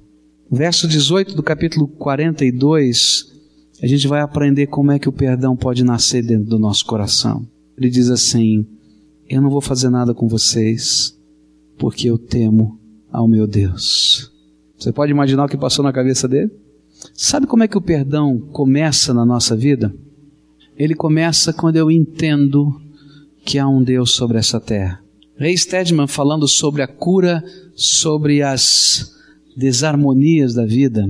Verso 0.52 0.86
18 0.86 1.34
do 1.34 1.42
capítulo 1.42 1.88
42, 1.88 3.32
a 3.82 3.86
gente 3.86 4.06
vai 4.06 4.20
aprender 4.20 4.66
como 4.66 4.92
é 4.92 4.98
que 4.98 5.08
o 5.08 5.12
perdão 5.12 5.56
pode 5.56 5.82
nascer 5.82 6.22
dentro 6.22 6.44
do 6.44 6.58
nosso 6.58 6.84
coração. 6.84 7.48
Ele 7.76 7.88
diz 7.88 8.10
assim: 8.10 8.66
Eu 9.28 9.40
não 9.40 9.48
vou 9.48 9.62
fazer 9.62 9.88
nada 9.88 10.12
com 10.12 10.28
vocês, 10.28 11.18
porque 11.78 12.08
eu 12.08 12.18
temo 12.18 12.78
ao 13.10 13.26
meu 13.26 13.46
Deus. 13.46 14.30
Você 14.78 14.92
pode 14.92 15.10
imaginar 15.10 15.46
o 15.46 15.48
que 15.48 15.56
passou 15.56 15.82
na 15.82 15.92
cabeça 15.92 16.28
dele? 16.28 16.50
Sabe 17.14 17.46
como 17.46 17.62
é 17.62 17.68
que 17.68 17.78
o 17.78 17.82
perdão 17.82 18.38
começa 18.38 19.14
na 19.14 19.24
nossa 19.24 19.56
vida? 19.56 19.92
Ele 20.76 20.94
começa 20.94 21.52
quando 21.52 21.76
eu 21.76 21.90
entendo 21.90 22.78
que 23.44 23.58
há 23.58 23.66
um 23.66 23.82
Deus 23.82 24.12
sobre 24.12 24.38
essa 24.38 24.60
terra. 24.60 25.00
Ray 25.36 25.56
Stedman 25.56 26.06
falando 26.06 26.46
sobre 26.46 26.82
a 26.82 26.86
cura, 26.86 27.42
sobre 27.74 28.42
as 28.42 29.12
desarmonias 29.56 30.54
da 30.54 30.64
vida, 30.64 31.08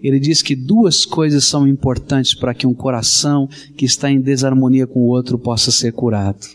ele 0.00 0.20
diz 0.20 0.42
que 0.42 0.54
duas 0.54 1.04
coisas 1.04 1.44
são 1.44 1.66
importantes 1.66 2.34
para 2.34 2.54
que 2.54 2.66
um 2.66 2.74
coração 2.74 3.48
que 3.76 3.84
está 3.84 4.10
em 4.10 4.20
desarmonia 4.20 4.86
com 4.86 5.00
o 5.00 5.08
outro 5.08 5.38
possa 5.38 5.70
ser 5.70 5.92
curado. 5.92 6.46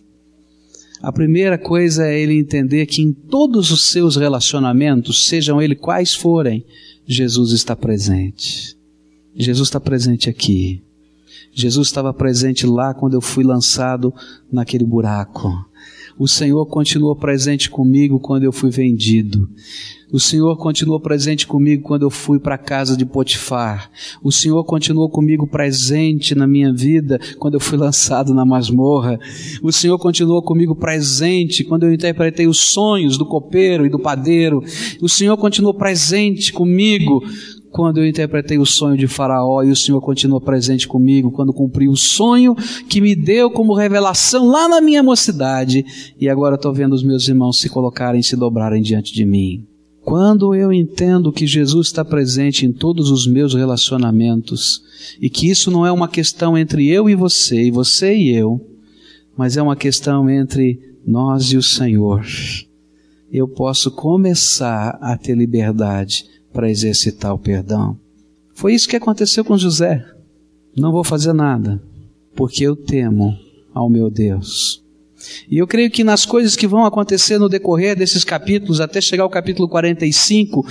A 1.01 1.11
primeira 1.11 1.57
coisa 1.57 2.07
é 2.07 2.17
ele 2.17 2.39
entender 2.39 2.85
que 2.85 3.01
em 3.01 3.11
todos 3.11 3.71
os 3.71 3.91
seus 3.91 4.15
relacionamentos, 4.15 5.27
sejam 5.27 5.61
eles 5.61 5.77
quais 5.77 6.13
forem, 6.13 6.65
Jesus 7.05 7.51
está 7.51 7.75
presente. 7.75 8.77
Jesus 9.35 9.67
está 9.67 9.81
presente 9.81 10.29
aqui. 10.29 10.81
Jesus 11.51 11.87
estava 11.87 12.13
presente 12.13 12.65
lá 12.65 12.93
quando 12.93 13.15
eu 13.15 13.21
fui 13.21 13.43
lançado 13.43 14.13
naquele 14.49 14.85
buraco. 14.85 15.49
O 16.17 16.27
Senhor 16.27 16.65
continuou 16.67 17.15
presente 17.15 17.69
comigo 17.69 18.19
quando 18.19 18.43
eu 18.43 18.51
fui 18.51 18.69
vendido. 18.69 19.49
O 20.11 20.19
Senhor 20.19 20.55
continuou 20.57 20.99
presente 20.99 21.47
comigo 21.47 21.81
quando 21.81 22.03
eu 22.03 22.09
fui 22.11 22.37
para 22.39 22.53
a 22.53 22.57
casa 22.57 22.95
de 22.95 23.03
Potifar. 23.03 23.89
O 24.21 24.31
Senhor 24.31 24.63
continuou 24.63 25.09
comigo 25.09 25.47
presente 25.47 26.35
na 26.35 26.45
minha 26.45 26.71
vida 26.71 27.19
quando 27.39 27.55
eu 27.55 27.59
fui 27.59 27.79
lançado 27.79 28.31
na 28.31 28.45
masmorra. 28.45 29.19
O 29.63 29.71
Senhor 29.71 29.97
continuou 29.97 30.43
comigo 30.43 30.75
presente 30.75 31.63
quando 31.63 31.87
eu 31.87 31.93
interpretei 31.93 32.45
os 32.45 32.59
sonhos 32.59 33.17
do 33.17 33.25
copeiro 33.25 33.87
e 33.87 33.89
do 33.89 33.97
padeiro. 33.97 34.61
O 35.01 35.09
Senhor 35.09 35.35
continuou 35.35 35.73
presente 35.73 36.53
comigo 36.53 37.23
quando 37.73 37.97
eu 37.97 38.07
interpretei 38.07 38.59
o 38.59 38.67
sonho 38.67 38.95
de 38.95 39.07
Faraó 39.07 39.63
e 39.63 39.71
o 39.71 39.75
Senhor 39.75 39.99
continuou 39.99 40.39
presente 40.39 40.87
comigo 40.87 41.31
quando 41.31 41.51
cumpri 41.51 41.89
o 41.89 41.97
sonho 41.97 42.55
que 42.87 43.01
me 43.01 43.15
deu 43.15 43.49
como 43.49 43.73
revelação 43.73 44.47
lá 44.47 44.69
na 44.69 44.79
minha 44.79 45.01
mocidade 45.01 45.83
e 46.21 46.29
agora 46.29 46.53
estou 46.53 46.71
vendo 46.71 46.93
os 46.93 47.01
meus 47.01 47.27
irmãos 47.27 47.59
se 47.59 47.69
colocarem, 47.69 48.21
se 48.21 48.35
dobrarem 48.35 48.79
diante 48.79 49.11
de 49.11 49.25
mim. 49.25 49.65
Quando 50.03 50.53
eu 50.53 50.71
entendo 50.71 51.31
que 51.31 51.47
Jesus 51.47 51.87
está 51.87 52.05
presente 52.05 52.63
em 52.63 52.71
todos 52.71 53.09
os 53.09 53.25
meus 53.25 53.55
relacionamentos 53.55 54.83
e 55.19 55.27
que 55.27 55.49
isso 55.49 55.71
não 55.71 55.83
é 55.83 55.91
uma 55.91 56.07
questão 56.07 56.55
entre 56.55 56.87
eu 56.87 57.09
e 57.09 57.15
você, 57.15 57.63
e 57.63 57.71
você 57.71 58.15
e 58.15 58.35
eu, 58.35 58.61
mas 59.35 59.57
é 59.57 59.61
uma 59.63 59.75
questão 59.75 60.29
entre 60.29 60.79
nós 61.03 61.51
e 61.51 61.57
o 61.57 61.63
Senhor, 61.63 62.23
eu 63.31 63.47
posso 63.47 63.89
começar 63.89 64.99
a 65.01 65.17
ter 65.17 65.35
liberdade 65.35 66.32
para 66.53 66.69
exercitar 66.69 67.33
o 67.33 67.39
perdão. 67.39 67.97
Foi 68.53 68.73
isso 68.73 68.87
que 68.87 68.95
aconteceu 68.95 69.43
com 69.43 69.57
José. 69.57 70.05
Não 70.77 70.91
vou 70.91 71.03
fazer 71.03 71.33
nada, 71.33 71.81
porque 72.35 72.63
eu 72.63 72.75
temo 72.75 73.35
ao 73.73 73.89
meu 73.89 74.09
Deus. 74.09 74.83
E 75.49 75.57
eu 75.57 75.67
creio 75.67 75.89
que 75.89 76.03
nas 76.03 76.25
coisas 76.25 76.55
que 76.55 76.67
vão 76.67 76.85
acontecer 76.85 77.37
no 77.37 77.49
decorrer 77.49 77.95
desses 77.95 78.23
capítulos, 78.23 78.79
até 78.79 79.01
chegar 79.01 79.23
ao 79.23 79.29
capítulo 79.29 79.67
45, 79.67 80.65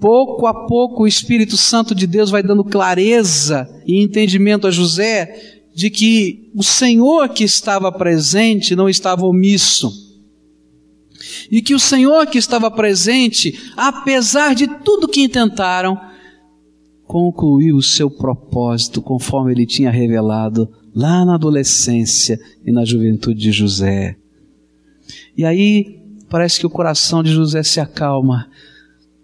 pouco 0.00 0.46
a 0.46 0.66
pouco 0.66 1.02
o 1.02 1.06
Espírito 1.06 1.56
Santo 1.56 1.94
de 1.94 2.06
Deus 2.06 2.30
vai 2.30 2.42
dando 2.42 2.64
clareza 2.64 3.68
e 3.86 4.02
entendimento 4.02 4.66
a 4.66 4.70
José 4.70 5.60
de 5.74 5.88
que 5.88 6.50
o 6.54 6.62
Senhor 6.62 7.28
que 7.30 7.44
estava 7.44 7.90
presente 7.90 8.76
não 8.76 8.88
estava 8.88 9.24
omisso. 9.24 10.01
E 11.52 11.60
que 11.60 11.74
o 11.74 11.78
Senhor 11.78 12.26
que 12.26 12.38
estava 12.38 12.70
presente, 12.70 13.70
apesar 13.76 14.54
de 14.54 14.66
tudo 14.66 15.06
que 15.06 15.20
intentaram, 15.20 16.00
concluiu 17.04 17.76
o 17.76 17.82
seu 17.82 18.10
propósito 18.10 19.02
conforme 19.02 19.52
ele 19.52 19.66
tinha 19.66 19.90
revelado 19.90 20.66
lá 20.94 21.26
na 21.26 21.34
adolescência 21.34 22.40
e 22.64 22.72
na 22.72 22.86
juventude 22.86 23.38
de 23.38 23.52
José. 23.52 24.16
E 25.36 25.44
aí 25.44 26.00
parece 26.30 26.58
que 26.58 26.66
o 26.66 26.70
coração 26.70 27.22
de 27.22 27.30
José 27.30 27.62
se 27.62 27.80
acalma 27.80 28.48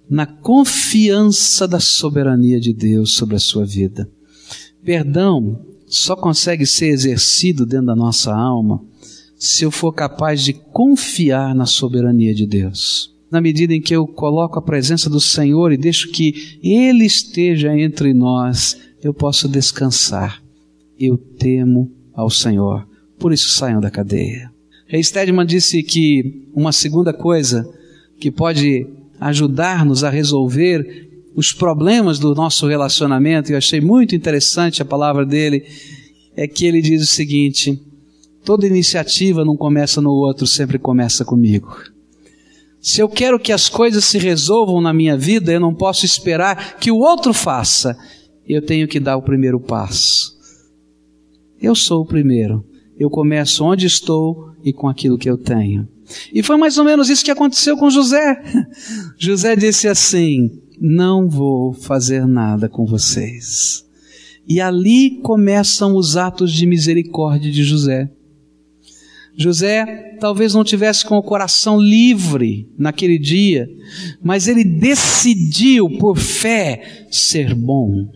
na 0.08 0.26
confiança 0.26 1.66
da 1.66 1.80
soberania 1.80 2.60
de 2.60 2.74
Deus 2.74 3.14
sobre 3.14 3.36
a 3.36 3.40
sua 3.40 3.64
vida. 3.64 4.06
Perdão 4.84 5.64
só 5.86 6.14
consegue 6.14 6.66
ser 6.66 6.88
exercido 6.88 7.64
dentro 7.64 7.86
da 7.86 7.96
nossa 7.96 8.34
alma 8.34 8.84
se 9.38 9.64
eu 9.64 9.70
for 9.70 9.92
capaz 9.92 10.42
de 10.42 10.52
confiar 10.52 11.54
na 11.54 11.66
soberania 11.66 12.34
de 12.34 12.46
Deus. 12.46 13.14
Na 13.30 13.40
medida 13.40 13.74
em 13.74 13.80
que 13.80 13.94
eu 13.94 14.06
coloco 14.06 14.58
a 14.58 14.62
presença 14.62 15.08
do 15.08 15.20
Senhor 15.20 15.72
e 15.72 15.76
deixo 15.76 16.10
que 16.10 16.58
Ele 16.62 17.04
esteja 17.04 17.78
entre 17.78 18.12
nós, 18.12 18.76
eu 19.02 19.14
posso 19.14 19.48
descansar 19.48 20.42
eu 20.98 21.16
temo 21.16 21.90
ao 22.12 22.28
Senhor. 22.28 22.86
Por 23.18 23.32
isso 23.32 23.50
saiam 23.50 23.80
da 23.80 23.90
cadeia. 23.90 24.50
Rei 24.86 25.02
Stedman 25.02 25.46
disse 25.46 25.82
que 25.82 26.48
uma 26.54 26.72
segunda 26.72 27.12
coisa 27.12 27.68
que 28.18 28.30
pode 28.30 28.86
ajudar-nos 29.20 30.02
a 30.02 30.10
resolver 30.10 31.06
os 31.34 31.52
problemas 31.52 32.18
do 32.18 32.34
nosso 32.34 32.66
relacionamento, 32.66 33.50
e 33.50 33.52
eu 33.52 33.58
achei 33.58 33.80
muito 33.80 34.14
interessante 34.14 34.82
a 34.82 34.84
palavra 34.84 35.24
dele, 35.24 35.64
é 36.36 36.48
que 36.48 36.66
ele 36.66 36.80
diz 36.80 37.02
o 37.02 37.06
seguinte: 37.06 37.80
toda 38.44 38.66
iniciativa 38.66 39.44
não 39.44 39.56
começa 39.56 40.00
no 40.00 40.10
outro, 40.10 40.46
sempre 40.46 40.78
começa 40.78 41.24
comigo. 41.24 41.76
Se 42.80 43.00
eu 43.00 43.08
quero 43.08 43.38
que 43.38 43.52
as 43.52 43.68
coisas 43.68 44.04
se 44.04 44.18
resolvam 44.18 44.80
na 44.80 44.92
minha 44.92 45.16
vida, 45.16 45.52
eu 45.52 45.60
não 45.60 45.74
posso 45.74 46.06
esperar 46.06 46.78
que 46.78 46.90
o 46.90 46.98
outro 46.98 47.34
faça, 47.34 47.96
eu 48.46 48.62
tenho 48.62 48.88
que 48.88 49.00
dar 49.00 49.16
o 49.16 49.22
primeiro 49.22 49.60
passo. 49.60 50.36
Eu 51.60 51.74
sou 51.74 52.02
o 52.02 52.06
primeiro. 52.06 52.64
eu 52.98 53.10
começo 53.10 53.64
onde 53.64 53.86
estou 53.86 54.52
e 54.64 54.72
com 54.72 54.88
aquilo 54.88 55.18
que 55.18 55.28
eu 55.28 55.36
tenho. 55.36 55.88
E 56.32 56.42
foi 56.42 56.56
mais 56.56 56.78
ou 56.78 56.84
menos 56.84 57.08
isso 57.08 57.24
que 57.24 57.30
aconteceu 57.30 57.76
com 57.76 57.90
José. 57.90 58.42
José 59.18 59.54
disse 59.54 59.86
assim: 59.86 60.50
Não 60.80 61.28
vou 61.28 61.72
fazer 61.72 62.26
nada 62.26 62.68
com 62.68 62.86
vocês. 62.86 63.84
E 64.48 64.60
ali 64.60 65.20
começam 65.20 65.94
os 65.94 66.16
atos 66.16 66.52
de 66.52 66.66
misericórdia 66.66 67.52
de 67.52 67.62
José. 67.62 68.10
José 69.38 70.16
talvez 70.18 70.52
não 70.52 70.64
tivesse 70.64 71.04
com 71.04 71.16
o 71.16 71.22
coração 71.22 71.80
livre 71.80 72.68
naquele 72.76 73.20
dia, 73.20 73.70
mas 74.20 74.48
ele 74.48 74.64
decidiu 74.64 75.88
por 75.98 76.18
fé 76.18 77.06
ser 77.08 77.54
bom. 77.54 78.10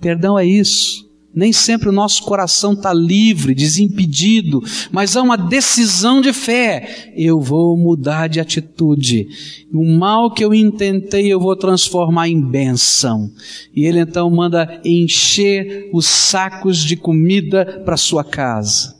Perdão 0.00 0.36
é 0.36 0.44
isso. 0.44 1.06
Nem 1.32 1.52
sempre 1.52 1.88
o 1.88 1.92
nosso 1.92 2.24
coração 2.24 2.72
está 2.72 2.92
livre, 2.92 3.54
desimpedido, 3.54 4.60
mas 4.90 5.16
há 5.16 5.22
uma 5.22 5.36
decisão 5.36 6.20
de 6.20 6.32
fé. 6.32 7.12
Eu 7.14 7.40
vou 7.40 7.76
mudar 7.76 8.26
de 8.28 8.40
atitude. 8.40 9.28
O 9.72 9.84
mal 9.84 10.32
que 10.32 10.44
eu 10.44 10.52
intentei 10.52 11.32
eu 11.32 11.38
vou 11.38 11.54
transformar 11.54 12.28
em 12.28 12.40
bênção. 12.40 13.30
E 13.72 13.84
ele 13.84 14.00
então 14.00 14.28
manda 14.28 14.80
encher 14.84 15.88
os 15.92 16.06
sacos 16.06 16.78
de 16.78 16.96
comida 16.96 17.82
para 17.84 17.96
sua 17.96 18.24
casa. 18.24 18.97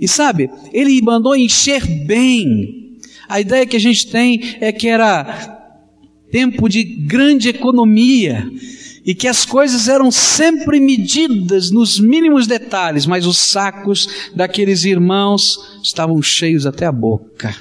E 0.00 0.06
sabe, 0.06 0.50
ele 0.72 1.00
mandou 1.02 1.36
encher 1.36 1.84
bem. 2.06 2.98
A 3.28 3.40
ideia 3.40 3.66
que 3.66 3.76
a 3.76 3.80
gente 3.80 4.06
tem 4.06 4.56
é 4.60 4.70
que 4.70 4.88
era 4.88 5.54
tempo 6.30 6.68
de 6.68 6.82
grande 6.82 7.48
economia 7.48 8.50
e 9.04 9.14
que 9.14 9.28
as 9.28 9.44
coisas 9.44 9.88
eram 9.88 10.10
sempre 10.10 10.80
medidas 10.80 11.70
nos 11.70 12.00
mínimos 12.00 12.46
detalhes, 12.46 13.06
mas 13.06 13.24
os 13.24 13.38
sacos 13.38 14.30
daqueles 14.34 14.84
irmãos 14.84 15.80
estavam 15.82 16.20
cheios 16.20 16.66
até 16.66 16.86
a 16.86 16.92
boca. 16.92 17.54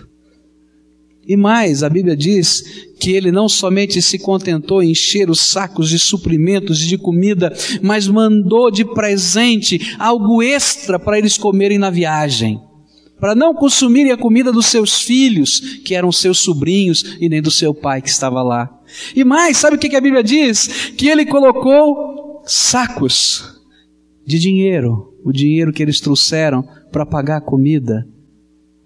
E 1.27 1.35
mais, 1.35 1.81
a 1.81 1.89
Bíblia 1.89 2.15
diz 2.15 2.87
que 2.99 3.11
ele 3.11 3.31
não 3.31 3.49
somente 3.49 3.99
se 4.01 4.19
contentou 4.19 4.83
em 4.83 4.91
encher 4.91 5.29
os 5.29 5.39
sacos 5.39 5.89
de 5.89 5.97
suprimentos 5.97 6.83
e 6.83 6.87
de 6.87 6.97
comida, 6.97 7.51
mas 7.81 8.07
mandou 8.07 8.69
de 8.69 8.85
presente 8.85 9.95
algo 9.97 10.43
extra 10.43 10.99
para 10.99 11.17
eles 11.17 11.37
comerem 11.37 11.79
na 11.79 11.89
viagem. 11.89 12.61
Para 13.19 13.33
não 13.33 13.55
consumirem 13.55 14.11
a 14.11 14.17
comida 14.17 14.51
dos 14.51 14.67
seus 14.67 15.01
filhos, 15.01 15.59
que 15.83 15.95
eram 15.95 16.11
seus 16.11 16.39
sobrinhos, 16.39 17.17
e 17.19 17.27
nem 17.27 17.41
do 17.41 17.49
seu 17.49 17.73
pai 17.73 18.01
que 18.01 18.09
estava 18.09 18.43
lá. 18.43 18.69
E 19.15 19.23
mais, 19.23 19.57
sabe 19.57 19.77
o 19.77 19.79
que 19.79 19.95
a 19.95 20.01
Bíblia 20.01 20.23
diz? 20.23 20.91
Que 20.95 21.07
ele 21.07 21.25
colocou 21.25 22.43
sacos 22.45 23.61
de 24.25 24.37
dinheiro, 24.37 25.13
o 25.23 25.31
dinheiro 25.31 25.73
que 25.73 25.81
eles 25.81 25.99
trouxeram 25.99 26.67
para 26.91 27.05
pagar 27.05 27.37
a 27.37 27.41
comida, 27.41 28.07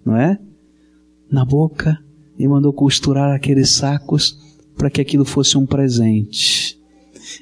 não 0.04 0.16
é? 0.16 0.38
Na 1.30 1.44
boca 1.44 1.98
e 2.40 2.48
mandou 2.48 2.72
costurar 2.72 3.34
aqueles 3.34 3.72
sacos 3.72 4.34
para 4.74 4.88
que 4.88 4.98
aquilo 4.98 5.26
fosse 5.26 5.58
um 5.58 5.66
presente. 5.66 6.74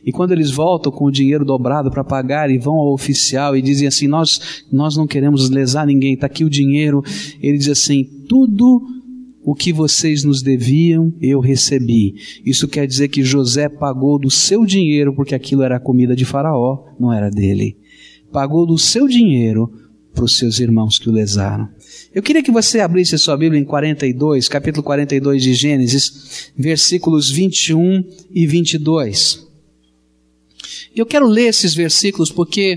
E 0.05 0.11
quando 0.11 0.33
eles 0.33 0.51
voltam 0.51 0.91
com 0.91 1.05
o 1.05 1.11
dinheiro 1.11 1.45
dobrado 1.45 1.89
para 1.89 2.03
pagar 2.03 2.51
e 2.51 2.59
vão 2.59 2.75
ao 2.75 2.93
oficial 2.93 3.57
e 3.57 3.63
dizem 3.63 3.87
assim: 3.87 4.09
Nós, 4.09 4.65
nós 4.73 4.97
não 4.97 5.07
queremos 5.07 5.49
lesar 5.51 5.87
ninguém, 5.87 6.15
está 6.15 6.27
aqui 6.27 6.45
o 6.45 6.51
dinheiro. 6.51 7.01
Ele 7.41 7.57
diz 7.57 7.69
assim: 7.69 8.05
Tudo 8.29 8.83
o 9.45 9.55
que 9.55 9.73
vocês 9.73 10.25
nos 10.25 10.43
deviam, 10.43 11.15
eu 11.21 11.39
recebi. 11.39 12.17
Isso 12.45 12.67
quer 12.67 12.85
dizer 12.85 13.07
que 13.07 13.23
José 13.23 13.69
pagou 13.69 14.19
do 14.19 14.33
seu 14.33 14.67
dinheiro, 14.67 15.15
porque 15.15 15.35
aquilo 15.35 15.63
era 15.63 15.77
a 15.77 15.81
comida 15.81 16.17
de 16.17 16.25
Faraó, 16.25 16.87
não 16.99 17.13
era 17.13 17.31
dele. 17.31 17.77
Pagou 18.33 18.67
do 18.67 18.77
seu 18.77 19.07
dinheiro 19.07 19.71
para 20.19 20.25
os 20.25 20.37
seus 20.37 20.59
irmãos 20.59 20.99
que 20.99 21.09
o 21.09 21.13
lesaram. 21.13 21.69
Eu 22.13 22.21
queria 22.21 22.43
que 22.43 22.51
você 22.51 22.81
abrisse 22.81 23.15
a 23.15 23.19
sua 23.19 23.37
Bíblia 23.37 23.61
em 23.61 23.65
42, 23.65 24.49
capítulo 24.49 24.83
42 24.83 25.41
de 25.41 25.55
Gênesis, 25.55 26.51
versículos 26.57 27.31
21 27.31 28.05
e 28.29 28.45
22. 28.45 29.47
Eu 30.97 31.07
quero 31.07 31.29
ler 31.29 31.47
esses 31.47 31.73
versículos 31.73 32.33
porque 32.33 32.77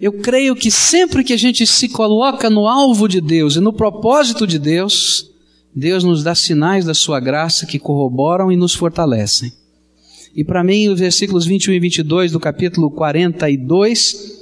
eu 0.00 0.14
creio 0.14 0.56
que 0.56 0.70
sempre 0.70 1.22
que 1.22 1.34
a 1.34 1.36
gente 1.36 1.66
se 1.66 1.86
coloca 1.86 2.48
no 2.48 2.66
alvo 2.66 3.06
de 3.06 3.20
Deus 3.20 3.56
e 3.56 3.60
no 3.60 3.70
propósito 3.70 4.46
de 4.46 4.58
Deus, 4.58 5.30
Deus 5.76 6.02
nos 6.02 6.24
dá 6.24 6.34
sinais 6.34 6.86
da 6.86 6.94
sua 6.94 7.20
graça 7.20 7.66
que 7.66 7.78
corroboram 7.78 8.50
e 8.50 8.56
nos 8.56 8.74
fortalecem. 8.74 9.52
E 10.34 10.42
para 10.42 10.64
mim, 10.64 10.88
os 10.88 10.98
versículos 10.98 11.44
21 11.44 11.74
e 11.74 11.80
22 11.80 12.32
do 12.32 12.40
capítulo 12.40 12.90
42 12.90 14.39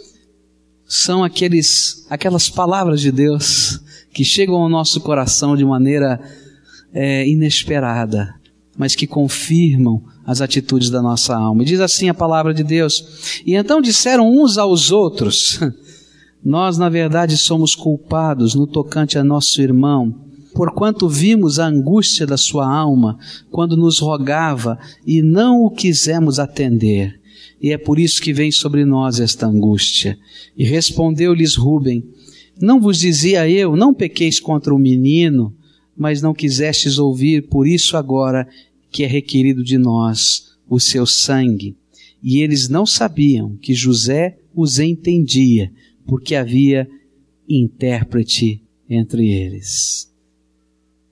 são 0.89 1.23
aqueles, 1.23 2.07
aquelas 2.09 2.49
palavras 2.49 3.03
de 3.03 3.13
Deus 3.13 3.79
que 4.11 4.25
chegam 4.25 4.57
ao 4.57 4.71
nosso 4.71 5.03
coração 5.03 5.55
de 5.55 5.63
maneira 5.63 6.19
é, 6.95 7.29
inesperada, 7.29 8.35
mas 8.77 8.95
que 8.95 9.07
confirmam 9.07 10.03
as 10.25 10.41
atitudes 10.41 10.89
da 10.89 11.03
nossa 11.03 11.37
alma. 11.37 11.63
E 11.63 11.67
diz 11.67 11.81
assim 11.81 12.09
a 12.09 12.15
palavra 12.15 12.55
de 12.55 12.65
Deus: 12.65 13.43
E 13.45 13.55
então 13.55 13.83
disseram 13.83 14.27
uns 14.27 14.57
aos 14.57 14.91
outros: 14.91 15.61
Nós, 16.43 16.79
na 16.79 16.89
verdade, 16.89 17.37
somos 17.37 17.75
culpados 17.75 18.55
no 18.55 18.67
tocante 18.67 19.19
a 19.19 19.25
nosso 19.25 19.61
irmão, 19.61 20.15
porquanto 20.55 21.07
vimos 21.07 21.59
a 21.59 21.67
angústia 21.67 22.27
da 22.27 22.39
sua 22.39 22.67
alma 22.67 23.19
quando 23.51 23.77
nos 23.77 23.99
rogava 23.99 24.79
e 25.07 25.21
não 25.21 25.61
o 25.61 25.71
quisemos 25.71 26.39
atender 26.39 27.18
e 27.61 27.73
é 27.73 27.79
por 27.79 27.99
isso 27.99 28.23
que 28.23 28.33
vem 28.33 28.51
sobre 28.53 28.85
nós 28.85 29.21
esta 29.21 29.47
angústia. 29.47 30.19
E 30.57 30.65
respondeu-lhes 30.65 31.57
Rubem: 31.57 32.05
Não 32.61 32.81
vos 32.81 32.99
dizia 32.99 33.49
eu, 33.49 33.77
não 33.77 33.93
pequeis 33.93 34.39
contra 34.39 34.75
o 34.75 34.79
menino, 34.79 35.55
mas 35.97 36.23
não 36.23 36.33
quisestes 36.33 36.99
ouvir, 36.99 37.49
por 37.49 37.67
isso 37.67 37.97
agora 37.97 38.49
que 38.91 39.03
é 39.03 39.07
requerido 39.07 39.65
de 39.65 39.77
nós 39.77 40.57
o 40.69 40.79
seu 40.79 41.05
sangue. 41.05 41.77
E 42.23 42.41
eles 42.41 42.69
não 42.69 42.87
sabiam 42.87 43.57
que 43.57 43.75
José 43.75 44.39
os 44.55 44.79
entendia, 44.79 45.73
porque 46.07 46.35
havia 46.35 46.89
intérprete 47.49 48.63
entre 48.89 49.31
eles. 49.31 50.13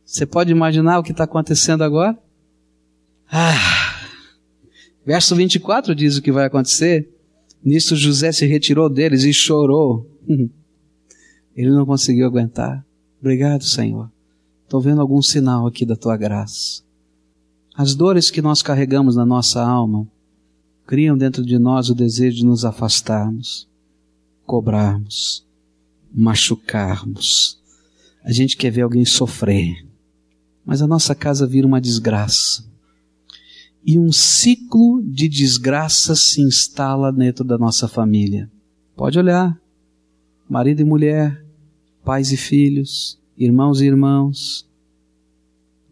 Você 0.05 0.25
pode 0.25 0.51
imaginar 0.51 0.99
o 0.99 1.03
que 1.03 1.13
está 1.13 1.25
acontecendo 1.25 1.83
agora? 1.83 2.17
Ah! 3.31 3.86
Verso 5.07 5.37
24 5.37 5.95
diz 5.95 6.17
o 6.17 6.23
que 6.23 6.33
vai 6.33 6.47
acontecer. 6.47 7.09
Nisso 7.65 7.95
José 7.95 8.33
se 8.33 8.45
retirou 8.45 8.91
deles 8.91 9.23
e 9.23 9.33
chorou. 9.33 10.11
Ele 11.55 11.71
não 11.71 11.87
conseguiu 11.87 12.27
aguentar. 12.27 12.85
Obrigado, 13.21 13.63
Senhor. 13.63 14.11
Estou 14.65 14.81
vendo 14.81 15.01
algum 15.01 15.23
sinal 15.23 15.65
aqui 15.65 15.87
da 15.87 15.95
tua 15.95 16.17
graça. 16.17 16.83
As 17.77 17.95
dores 17.95 18.33
que 18.33 18.43
nós 18.43 18.63
carregamos 18.63 19.15
na 19.15 19.25
nossa 19.25 19.63
alma 19.63 20.09
criam 20.85 21.17
dentro 21.17 21.45
de 21.45 21.57
nós 21.57 21.89
o 21.89 21.95
desejo 21.95 22.39
de 22.39 22.45
nos 22.45 22.65
afastarmos, 22.65 23.69
cobrarmos, 24.45 25.47
machucarmos. 26.13 27.61
A 28.25 28.33
gente 28.33 28.57
quer 28.57 28.71
ver 28.71 28.83
alguém 28.83 29.05
sofrer, 29.05 29.87
mas 30.65 30.83
a 30.83 30.87
nossa 30.87 31.15
casa 31.15 31.47
vira 31.47 31.67
uma 31.67 31.81
desgraça 31.81 32.65
e 33.87 34.01
um 34.01 34.11
ciclo 34.11 35.01
de 35.01 35.29
desgraça 35.29 36.17
se 36.17 36.43
instala 36.43 37.13
dentro 37.13 37.45
da 37.45 37.57
nossa 37.57 37.87
família. 37.87 38.51
Pode 38.97 39.17
olhar, 39.17 39.57
marido 40.49 40.81
e 40.81 40.85
mulher, 40.85 41.47
pais 42.05 42.33
e 42.33 42.37
filhos, 42.37 43.17
irmãos 43.39 43.81
e 43.81 43.87
irmãos. 43.87 44.69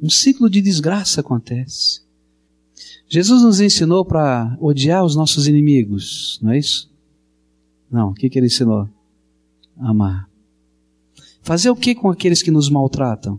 Um 0.02 0.10
ciclo 0.10 0.50
de 0.50 0.60
desgraça 0.60 1.20
acontece. 1.20 2.02
Jesus 3.08 3.44
nos 3.44 3.60
ensinou 3.60 4.04
para 4.04 4.56
odiar 4.60 5.04
os 5.04 5.14
nossos 5.14 5.46
inimigos, 5.46 6.40
não 6.42 6.50
é 6.50 6.58
isso? 6.58 6.90
Não, 7.88 8.10
o 8.10 8.14
que, 8.14 8.28
que 8.28 8.36
ele 8.40 8.46
ensinou? 8.46 8.88
Amar. 9.78 10.28
Fazer 11.42 11.70
o 11.70 11.76
que 11.76 11.94
com 11.94 12.10
aqueles 12.10 12.42
que 12.42 12.50
nos 12.50 12.68
maltratam? 12.68 13.38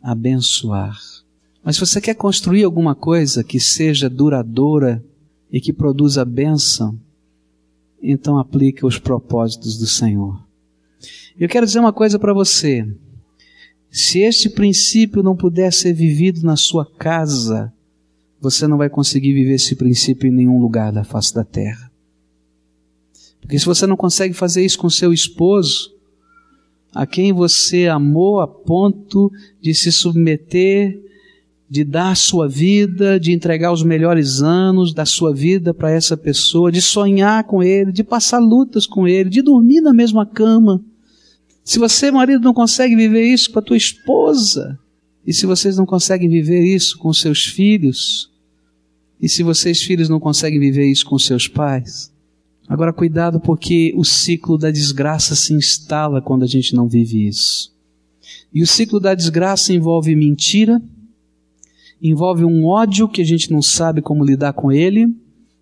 Abençoar. 0.00 0.96
Mas 1.62 1.76
se 1.76 1.80
você 1.80 2.00
quer 2.00 2.14
construir 2.14 2.64
alguma 2.64 2.94
coisa 2.94 3.44
que 3.44 3.60
seja 3.60 4.08
duradoura 4.08 5.04
e 5.52 5.60
que 5.60 5.72
produza 5.72 6.24
bênção, 6.24 6.98
então 8.02 8.38
aplique 8.38 8.86
os 8.86 8.98
propósitos 8.98 9.76
do 9.76 9.86
Senhor. 9.86 10.42
Eu 11.38 11.48
quero 11.48 11.66
dizer 11.66 11.80
uma 11.80 11.92
coisa 11.92 12.18
para 12.18 12.32
você. 12.32 12.86
Se 13.90 14.20
este 14.20 14.48
princípio 14.48 15.22
não 15.22 15.36
puder 15.36 15.72
ser 15.72 15.92
vivido 15.92 16.42
na 16.42 16.56
sua 16.56 16.86
casa, 16.86 17.72
você 18.40 18.66
não 18.66 18.78
vai 18.78 18.88
conseguir 18.88 19.34
viver 19.34 19.54
esse 19.54 19.74
princípio 19.74 20.28
em 20.28 20.32
nenhum 20.32 20.60
lugar 20.60 20.92
da 20.92 21.04
face 21.04 21.34
da 21.34 21.44
terra. 21.44 21.90
Porque 23.40 23.58
se 23.58 23.66
você 23.66 23.86
não 23.86 23.96
consegue 23.96 24.32
fazer 24.32 24.64
isso 24.64 24.78
com 24.78 24.88
seu 24.88 25.12
esposo, 25.12 25.92
a 26.94 27.06
quem 27.06 27.32
você 27.32 27.86
amou 27.86 28.40
a 28.40 28.46
ponto 28.46 29.30
de 29.60 29.74
se 29.74 29.90
submeter 29.92 31.09
de 31.70 31.84
dar 31.84 32.16
sua 32.16 32.48
vida, 32.48 33.20
de 33.20 33.30
entregar 33.30 33.72
os 33.72 33.84
melhores 33.84 34.42
anos 34.42 34.92
da 34.92 35.06
sua 35.06 35.32
vida 35.32 35.72
para 35.72 35.92
essa 35.92 36.16
pessoa, 36.16 36.72
de 36.72 36.82
sonhar 36.82 37.44
com 37.44 37.62
ele, 37.62 37.92
de 37.92 38.02
passar 38.02 38.40
lutas 38.40 38.88
com 38.88 39.06
ele, 39.06 39.30
de 39.30 39.40
dormir 39.40 39.80
na 39.80 39.92
mesma 39.92 40.26
cama. 40.26 40.82
Se 41.62 41.78
você, 41.78 42.10
marido, 42.10 42.42
não 42.42 42.52
consegue 42.52 42.96
viver 42.96 43.22
isso 43.22 43.52
com 43.52 43.60
a 43.60 43.62
tua 43.62 43.76
esposa, 43.76 44.76
e 45.24 45.32
se 45.32 45.46
vocês 45.46 45.76
não 45.76 45.86
conseguem 45.86 46.28
viver 46.28 46.64
isso 46.64 46.98
com 46.98 47.12
seus 47.12 47.44
filhos, 47.44 48.28
e 49.22 49.28
se 49.28 49.44
vocês, 49.44 49.80
filhos, 49.80 50.08
não 50.08 50.18
conseguem 50.18 50.58
viver 50.58 50.90
isso 50.90 51.06
com 51.06 51.20
seus 51.20 51.46
pais, 51.46 52.10
agora 52.68 52.92
cuidado 52.92 53.38
porque 53.38 53.92
o 53.94 54.04
ciclo 54.04 54.58
da 54.58 54.72
desgraça 54.72 55.36
se 55.36 55.54
instala 55.54 56.20
quando 56.20 56.42
a 56.42 56.48
gente 56.48 56.74
não 56.74 56.88
vive 56.88 57.28
isso. 57.28 57.72
E 58.52 58.60
o 58.60 58.66
ciclo 58.66 58.98
da 58.98 59.14
desgraça 59.14 59.72
envolve 59.72 60.16
mentira, 60.16 60.82
envolve 62.00 62.44
um 62.44 62.64
ódio 62.64 63.08
que 63.08 63.20
a 63.20 63.24
gente 63.24 63.50
não 63.50 63.60
sabe 63.60 64.00
como 64.00 64.24
lidar 64.24 64.52
com 64.52 64.72
ele, 64.72 65.14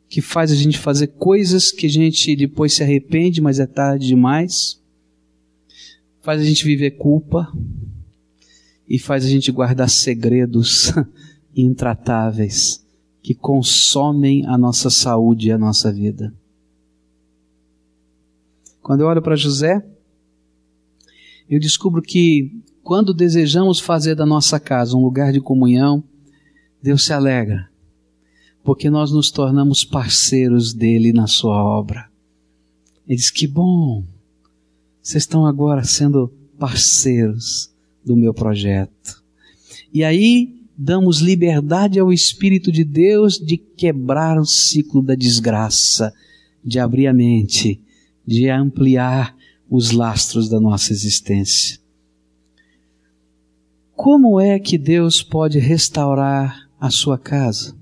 que 0.09 0.20
faz 0.20 0.51
a 0.53 0.55
gente 0.55 0.79
fazer 0.79 1.09
coisas 1.09 1.70
que 1.72 1.87
a 1.87 1.90
gente 1.90 2.35
depois 2.37 2.74
se 2.74 2.83
arrepende, 2.83 3.40
mas 3.40 3.59
é 3.59 3.66
tarde 3.66 4.07
demais. 4.07 4.81
Faz 6.22 6.40
a 6.40 6.44
gente 6.44 6.64
viver 6.64 6.92
culpa 6.92 7.53
e 8.88 8.98
faz 8.98 9.24
a 9.24 9.29
gente 9.29 9.53
guardar 9.53 9.90
segredos 9.90 10.92
intratáveis 11.55 12.85
que 13.22 13.35
consomem 13.35 14.46
a 14.46 14.57
nossa 14.57 14.88
saúde 14.88 15.48
e 15.48 15.53
a 15.53 15.59
nossa 15.59 15.92
vida. 15.92 16.33
Quando 18.81 19.01
eu 19.01 19.07
olho 19.07 19.20
para 19.20 19.37
José, 19.37 19.85
eu 21.51 21.61
descubro 21.61 22.01
que 22.01 22.62
quando 22.83 23.12
desejamos 23.12 23.81
fazer 23.81 24.14
da 24.14 24.24
nossa 24.24 24.59
casa 24.59 24.96
um 24.96 25.03
lugar 25.03 25.31
de 25.31 25.42
comunhão, 25.42 26.03
Deus 26.83 27.05
se 27.05 27.12
alegra, 27.12 27.69
porque 28.62 28.88
nós 28.88 29.11
nos 29.11 29.31
tornamos 29.31 29.85
parceiros 29.85 30.73
dele 30.73 31.12
na 31.12 31.27
sua 31.27 31.62
obra. 31.62 32.09
Ele 33.07 33.17
diz: 33.17 33.31
Que 33.31 33.47
bom, 33.47 34.05
vocês 35.03 35.23
estão 35.23 35.47
agora 35.47 35.83
sendo 35.85 36.33
parceiros 36.59 37.73
do 38.05 38.17
meu 38.17 38.35
projeto. 38.35 39.23
E 39.93 40.05
aí 40.05 40.55
damos 40.77 41.19
liberdade 41.19 41.99
ao 41.99 42.12
Espírito 42.12 42.71
de 42.71 42.85
Deus 42.85 43.38
de 43.38 43.57
quebrar 43.57 44.38
o 44.38 44.45
ciclo 44.45 45.03
da 45.03 45.14
desgraça, 45.14 46.12
de 46.64 46.79
abrir 46.79 47.07
a 47.07 47.14
mente, 47.14 47.81
de 48.27 48.49
ampliar 48.49 49.35
os 49.69 49.91
lastros 49.91 50.49
da 50.49 50.61
nossa 50.61 50.93
existência. 50.93 51.79
Como 53.97 54.38
é 54.38 54.59
que 54.59 54.79
Deus 54.79 55.23
pode 55.23 55.59
restaurar 55.59 56.68
a 56.81 56.91
sua 56.91 57.19
casa? 57.19 57.75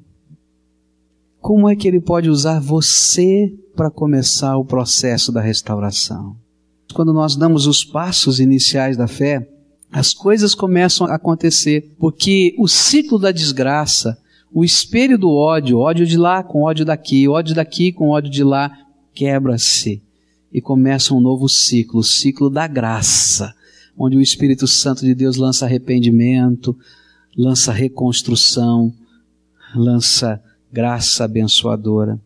Como 1.41 1.69
é 1.69 1.77
que 1.77 1.87
Ele 1.87 2.01
pode 2.01 2.29
usar 2.29 2.61
você 2.61 3.53
para 3.77 3.91
começar 3.91 4.57
o 4.57 4.65
processo 4.65 5.31
da 5.31 5.41
restauração? 5.41 6.37
Quando 6.95 7.13
nós 7.13 7.37
damos 7.37 7.67
os 7.67 7.85
passos 7.85 8.41
iniciais 8.41 8.97
da 8.97 9.07
fé, 9.07 9.49
as 9.93 10.13
coisas 10.13 10.55
começam 10.55 11.07
a 11.07 11.15
acontecer, 11.15 11.95
porque 11.99 12.55
o 12.59 12.67
ciclo 12.67 13.19
da 13.19 13.31
desgraça, 13.31 14.19
o 14.53 14.65
espelho 14.65 15.19
do 15.19 15.31
ódio, 15.31 15.79
ódio 15.79 16.07
de 16.07 16.17
lá 16.17 16.43
com 16.43 16.63
ódio 16.63 16.85
daqui, 16.85 17.29
ódio 17.29 17.55
daqui 17.55 17.93
com 17.93 18.09
ódio 18.09 18.31
de 18.31 18.43
lá, 18.43 18.71
quebra-se 19.15 20.03
e 20.53 20.61
começa 20.61 21.15
um 21.15 21.21
novo 21.21 21.49
ciclo, 21.49 22.01
o 22.01 22.05
ciclo 22.05 22.49
da 22.51 22.67
graça, 22.67 23.55
onde 23.97 24.17
o 24.17 24.21
Espírito 24.21 24.67
Santo 24.67 25.05
de 25.05 25.15
Deus 25.15 25.37
lança 25.37 25.65
arrependimento, 25.65 26.77
lança 27.37 27.73
reconstrução, 27.73 28.93
lança 29.75 30.43
graça 30.73 31.25
abençoadora. 31.25 32.19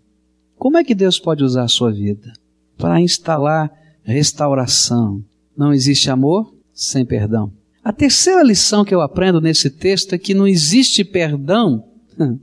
Como 0.57 0.77
é 0.77 0.85
que 0.85 0.94
Deus 0.94 1.18
pode 1.18 1.42
usar 1.42 1.64
a 1.64 1.68
sua 1.68 1.90
vida? 1.92 2.33
Para 2.77 3.01
instalar 3.01 3.70
restauração. 4.03 5.25
Não 5.57 5.73
existe 5.73 6.11
amor 6.11 6.55
sem 6.73 7.05
perdão. 7.05 7.53
A 7.83 7.92
terceira 7.92 8.42
lição 8.42 8.85
que 8.85 8.94
eu 8.94 9.01
aprendo 9.01 9.40
nesse 9.40 9.70
texto 9.70 10.14
é 10.14 10.18
que 10.18 10.35
não 10.35 10.46
existe 10.46 11.03
perdão 11.03 11.85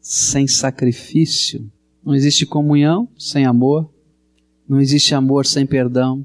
sem 0.00 0.46
sacrifício. 0.46 1.70
Não 2.04 2.14
existe 2.14 2.46
comunhão 2.46 3.08
sem 3.18 3.44
amor. 3.44 3.90
Não 4.68 4.80
existe 4.80 5.14
amor 5.14 5.44
sem 5.46 5.66
perdão. 5.66 6.24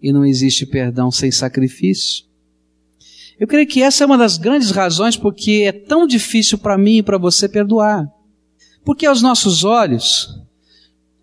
E 0.00 0.12
não 0.12 0.24
existe 0.24 0.64
perdão 0.64 1.10
sem 1.10 1.30
sacrifício. 1.30 2.24
Eu 3.38 3.46
creio 3.46 3.66
que 3.66 3.82
essa 3.82 4.04
é 4.04 4.06
uma 4.06 4.18
das 4.18 4.36
grandes 4.36 4.70
razões 4.70 5.16
porque 5.16 5.64
é 5.66 5.72
tão 5.72 6.06
difícil 6.06 6.58
para 6.58 6.78
mim 6.78 6.98
e 6.98 7.02
para 7.02 7.18
você 7.18 7.48
perdoar. 7.48 8.08
Porque 8.84 9.06
aos 9.06 9.22
nossos 9.22 9.64
olhos, 9.64 10.28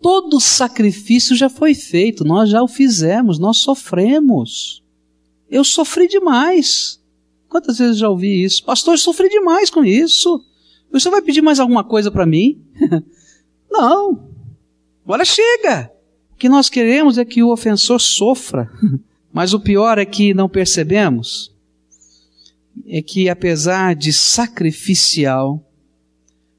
todo 0.02 0.40
sacrifício 0.40 1.36
já 1.36 1.50
foi 1.50 1.74
feito, 1.74 2.24
nós 2.24 2.50
já 2.50 2.62
o 2.62 2.68
fizemos, 2.68 3.38
nós 3.38 3.58
sofremos. 3.58 4.84
Eu 5.50 5.64
sofri 5.64 6.08
demais. 6.08 7.00
Quantas 7.48 7.80
vezes 7.80 7.98
já 7.98 8.10
ouvi 8.10 8.44
isso? 8.44 8.64
Pastor, 8.64 8.94
eu 8.94 9.00
sofri 9.00 9.30
demais 9.30 9.70
com 9.70 9.84
isso. 9.84 10.44
Você 10.92 11.10
vai 11.10 11.22
pedir 11.22 11.42
mais 11.42 11.60
alguma 11.60 11.84
coisa 11.84 12.12
para 12.12 12.26
mim? 12.26 12.62
Não. 13.70 14.30
Agora 15.04 15.26
chega. 15.26 15.92
O 16.34 16.36
que 16.36 16.48
nós 16.48 16.70
queremos 16.70 17.18
é 17.18 17.26
que 17.26 17.44
o 17.44 17.52
ofensor 17.52 18.00
sofra. 18.00 18.72
Mas 19.34 19.54
o 19.54 19.60
pior 19.60 19.98
é 19.98 20.06
que 20.06 20.34
não 20.34 20.50
percebemos 20.50 21.54
é 22.86 23.02
que 23.02 23.30
apesar 23.30 23.96
de 23.96 24.12
sacrificial, 24.14 25.64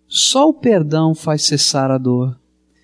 só 0.07 0.49
o 0.49 0.55
perdão 0.55 1.15
faz 1.15 1.43
cessar 1.43 1.91
a 1.91 1.99
dor. 1.99 2.39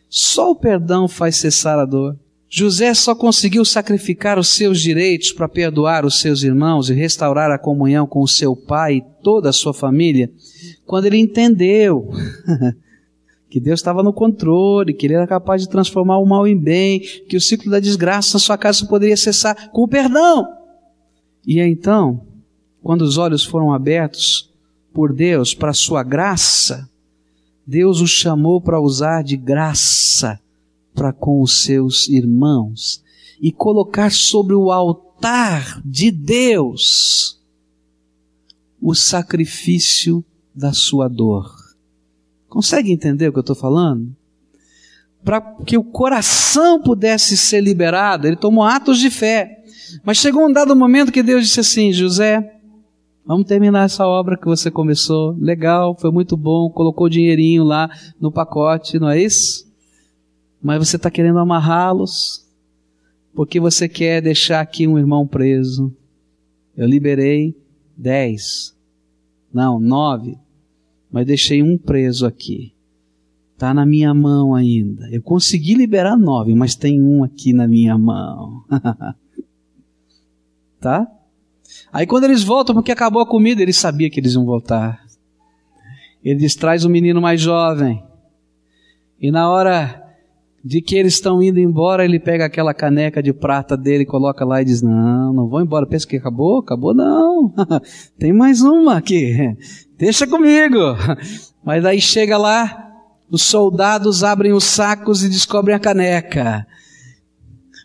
Só 0.08 0.52
o 0.52 0.56
perdão 0.56 1.08
faz 1.08 1.36
cessar 1.36 1.78
a 1.78 1.84
dor. 1.84 2.16
José 2.48 2.94
só 2.94 3.14
conseguiu 3.14 3.64
sacrificar 3.64 4.38
os 4.38 4.48
seus 4.48 4.80
direitos 4.80 5.32
para 5.32 5.48
perdoar 5.48 6.06
os 6.06 6.20
seus 6.20 6.42
irmãos 6.42 6.88
e 6.88 6.94
restaurar 6.94 7.50
a 7.50 7.58
comunhão 7.58 8.06
com 8.06 8.20
o 8.20 8.28
seu 8.28 8.54
pai 8.54 8.98
e 8.98 9.04
toda 9.22 9.50
a 9.50 9.52
sua 9.52 9.74
família 9.74 10.30
quando 10.86 11.06
ele 11.06 11.18
entendeu 11.18 12.08
que 13.50 13.60
Deus 13.60 13.80
estava 13.80 14.02
no 14.02 14.12
controle, 14.12 14.94
que 14.94 15.06
ele 15.06 15.14
era 15.14 15.26
capaz 15.26 15.62
de 15.62 15.68
transformar 15.68 16.18
o 16.18 16.26
mal 16.26 16.46
em 16.46 16.56
bem, 16.56 17.00
que 17.28 17.36
o 17.36 17.40
ciclo 17.40 17.70
da 17.70 17.80
desgraça 17.80 18.34
na 18.34 18.40
sua 18.40 18.56
casa 18.56 18.86
poderia 18.86 19.16
cessar 19.16 19.70
com 19.70 19.82
o 19.82 19.88
perdão. 19.88 20.46
E 21.44 21.60
então, 21.60 22.24
quando 22.86 23.02
os 23.02 23.18
olhos 23.18 23.42
foram 23.42 23.74
abertos 23.74 24.48
por 24.94 25.12
Deus 25.12 25.52
para 25.52 25.70
a 25.70 25.74
sua 25.74 26.04
graça, 26.04 26.88
Deus 27.66 28.00
o 28.00 28.06
chamou 28.06 28.60
para 28.60 28.80
usar 28.80 29.24
de 29.24 29.36
graça 29.36 30.38
para 30.94 31.12
com 31.12 31.42
os 31.42 31.64
seus 31.64 32.06
irmãos 32.06 33.02
e 33.40 33.50
colocar 33.50 34.12
sobre 34.12 34.54
o 34.54 34.70
altar 34.70 35.82
de 35.84 36.12
Deus 36.12 37.40
o 38.80 38.94
sacrifício 38.94 40.24
da 40.54 40.72
sua 40.72 41.08
dor. 41.08 41.52
Consegue 42.48 42.92
entender 42.92 43.26
o 43.26 43.32
que 43.32 43.38
eu 43.38 43.40
estou 43.40 43.56
falando? 43.56 44.14
Para 45.24 45.40
que 45.40 45.76
o 45.76 45.82
coração 45.82 46.80
pudesse 46.80 47.36
ser 47.36 47.60
liberado, 47.62 48.28
ele 48.28 48.36
tomou 48.36 48.62
atos 48.62 49.00
de 49.00 49.10
fé. 49.10 49.64
Mas 50.04 50.18
chegou 50.18 50.46
um 50.46 50.52
dado 50.52 50.76
momento 50.76 51.10
que 51.10 51.22
Deus 51.22 51.44
disse 51.44 51.60
assim: 51.60 51.92
José, 51.92 52.55
Vamos 53.26 53.46
terminar 53.46 53.86
essa 53.86 54.06
obra 54.06 54.36
que 54.36 54.46
você 54.46 54.70
começou. 54.70 55.36
Legal, 55.36 55.96
foi 55.98 56.12
muito 56.12 56.36
bom, 56.36 56.70
colocou 56.70 57.08
dinheirinho 57.08 57.64
lá 57.64 57.90
no 58.20 58.30
pacote, 58.30 59.00
não 59.00 59.10
é 59.10 59.20
isso? 59.20 59.66
Mas 60.62 60.78
você 60.78 60.94
está 60.94 61.10
querendo 61.10 61.40
amarrá-los 61.40 62.46
porque 63.34 63.58
você 63.58 63.88
quer 63.88 64.22
deixar 64.22 64.60
aqui 64.60 64.86
um 64.86 64.96
irmão 64.96 65.26
preso. 65.26 65.92
Eu 66.76 66.86
liberei 66.86 67.56
dez, 67.96 68.76
não, 69.52 69.80
nove, 69.80 70.38
mas 71.10 71.26
deixei 71.26 71.64
um 71.64 71.76
preso 71.76 72.26
aqui. 72.26 72.72
Está 73.54 73.74
na 73.74 73.84
minha 73.84 74.14
mão 74.14 74.54
ainda. 74.54 75.08
Eu 75.10 75.20
consegui 75.20 75.74
liberar 75.74 76.16
nove, 76.16 76.54
mas 76.54 76.76
tem 76.76 77.02
um 77.02 77.24
aqui 77.24 77.52
na 77.52 77.66
minha 77.66 77.98
mão. 77.98 78.62
tá? 80.78 81.10
Aí 81.92 82.06
quando 82.06 82.24
eles 82.24 82.42
voltam, 82.42 82.74
porque 82.74 82.92
acabou 82.92 83.22
a 83.22 83.26
comida, 83.26 83.62
ele 83.62 83.72
sabia 83.72 84.10
que 84.10 84.20
eles 84.20 84.34
iam 84.34 84.44
voltar. 84.44 85.00
Ele 86.22 86.40
diz: 86.40 86.54
traz 86.54 86.84
o 86.84 86.88
um 86.88 86.90
menino 86.90 87.20
mais 87.20 87.40
jovem. 87.40 88.02
E 89.20 89.30
na 89.30 89.50
hora 89.50 90.02
de 90.64 90.82
que 90.82 90.96
eles 90.96 91.14
estão 91.14 91.40
indo 91.40 91.60
embora, 91.60 92.04
ele 92.04 92.18
pega 92.18 92.44
aquela 92.44 92.74
caneca 92.74 93.22
de 93.22 93.32
prata 93.32 93.76
dele, 93.76 94.04
coloca 94.04 94.44
lá 94.44 94.60
e 94.60 94.64
diz: 94.64 94.82
Não, 94.82 95.32
não 95.32 95.48
vou 95.48 95.60
embora. 95.60 95.86
Pensa 95.86 96.06
que 96.06 96.16
acabou? 96.16 96.58
Acabou 96.58 96.92
não. 96.92 97.54
Tem 98.18 98.32
mais 98.32 98.60
uma 98.60 98.96
aqui. 98.96 99.56
Deixa 99.96 100.26
comigo. 100.26 100.78
Mas 101.64 101.84
aí 101.84 102.00
chega 102.00 102.36
lá, 102.36 102.92
os 103.30 103.42
soldados 103.42 104.24
abrem 104.24 104.52
os 104.52 104.64
sacos 104.64 105.22
e 105.22 105.28
descobrem 105.28 105.76
a 105.76 105.80
caneca. 105.80 106.66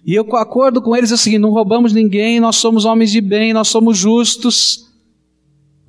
E 0.05 0.15
eu 0.15 0.23
acordo 0.35 0.81
com 0.81 0.95
eles 0.95 1.11
é 1.11 1.15
o 1.15 1.17
seguinte: 1.17 1.41
não 1.41 1.51
roubamos 1.51 1.93
ninguém, 1.93 2.39
nós 2.39 2.55
somos 2.55 2.85
homens 2.85 3.11
de 3.11 3.21
bem, 3.21 3.53
nós 3.53 3.67
somos 3.67 3.97
justos. 3.97 4.89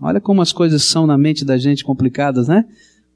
Olha 0.01 0.21
como 0.21 0.43
as 0.43 0.53
coisas 0.53 0.85
são 0.85 1.07
na 1.07 1.17
mente 1.17 1.45
da 1.45 1.57
gente 1.57 1.85
complicadas, 1.85 2.49
né? 2.49 2.67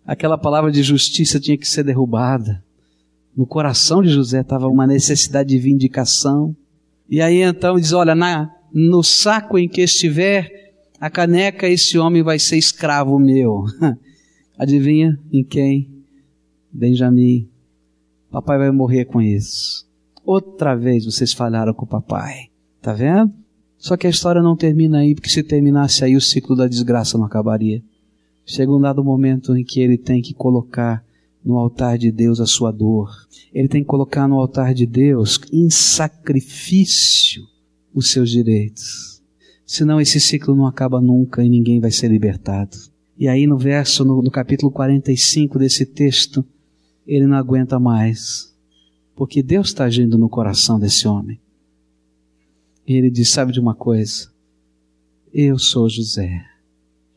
Aquela 0.06 0.38
palavra 0.38 0.70
de 0.70 0.82
justiça 0.82 1.40
tinha 1.40 1.58
que 1.58 1.66
ser 1.66 1.82
derrubada. 1.82 2.62
No 3.36 3.46
coração 3.46 4.02
de 4.02 4.08
José 4.08 4.40
estava 4.40 4.68
uma 4.68 4.86
necessidade 4.86 5.48
de 5.48 5.58
vindicação. 5.58 6.56
E 7.10 7.20
aí 7.20 7.42
então 7.42 7.78
diz: 7.78 7.92
Olha, 7.92 8.14
na, 8.14 8.50
no 8.72 9.02
saco 9.02 9.58
em 9.58 9.68
que 9.68 9.82
estiver 9.82 10.74
a 10.98 11.10
caneca, 11.10 11.68
esse 11.68 11.98
homem 11.98 12.22
vai 12.22 12.38
ser 12.38 12.56
escravo 12.56 13.18
meu. 13.18 13.64
Adivinha 14.56 15.18
em 15.30 15.44
quem? 15.44 15.90
Benjamim. 16.72 17.48
Papai 18.30 18.58
vai 18.58 18.70
morrer 18.70 19.04
com 19.04 19.20
isso. 19.20 19.86
Outra 20.26 20.74
vez 20.74 21.04
vocês 21.04 21.32
falharam 21.32 21.72
com 21.72 21.84
o 21.84 21.88
papai. 21.88 22.48
Tá 22.82 22.92
vendo? 22.92 23.32
Só 23.78 23.96
que 23.96 24.08
a 24.08 24.10
história 24.10 24.42
não 24.42 24.56
termina 24.56 24.98
aí, 24.98 25.14
porque 25.14 25.30
se 25.30 25.40
terminasse 25.40 26.04
aí 26.04 26.16
o 26.16 26.20
ciclo 26.20 26.56
da 26.56 26.66
desgraça 26.66 27.16
não 27.16 27.24
acabaria. 27.24 27.80
Chega 28.44 28.72
um 28.72 28.80
dado 28.80 29.04
momento 29.04 29.56
em 29.56 29.62
que 29.62 29.78
ele 29.78 29.96
tem 29.96 30.20
que 30.20 30.34
colocar 30.34 31.04
no 31.44 31.56
altar 31.56 31.96
de 31.96 32.10
Deus 32.10 32.40
a 32.40 32.46
sua 32.46 32.72
dor. 32.72 33.08
Ele 33.54 33.68
tem 33.68 33.82
que 33.82 33.86
colocar 33.86 34.26
no 34.26 34.40
altar 34.40 34.74
de 34.74 34.84
Deus 34.84 35.38
em 35.52 35.70
sacrifício 35.70 37.44
os 37.94 38.10
seus 38.10 38.28
direitos. 38.28 39.22
Senão 39.64 40.00
esse 40.00 40.18
ciclo 40.18 40.56
não 40.56 40.66
acaba 40.66 41.00
nunca 41.00 41.44
e 41.44 41.48
ninguém 41.48 41.78
vai 41.78 41.92
ser 41.92 42.08
libertado. 42.08 42.76
E 43.16 43.28
aí 43.28 43.46
no 43.46 43.56
verso, 43.56 44.04
no, 44.04 44.20
no 44.20 44.30
capítulo 44.30 44.72
45 44.72 45.56
desse 45.56 45.86
texto, 45.86 46.44
ele 47.06 47.28
não 47.28 47.36
aguenta 47.36 47.78
mais. 47.78 48.55
Porque 49.16 49.42
Deus 49.42 49.68
está 49.68 49.84
agindo 49.84 50.18
no 50.18 50.28
coração 50.28 50.78
desse 50.78 51.08
homem. 51.08 51.40
E 52.86 52.92
ele 52.92 53.10
diz: 53.10 53.30
Sabe 53.30 53.50
de 53.50 53.58
uma 53.58 53.74
coisa? 53.74 54.30
Eu 55.32 55.58
sou 55.58 55.88
José. 55.88 56.44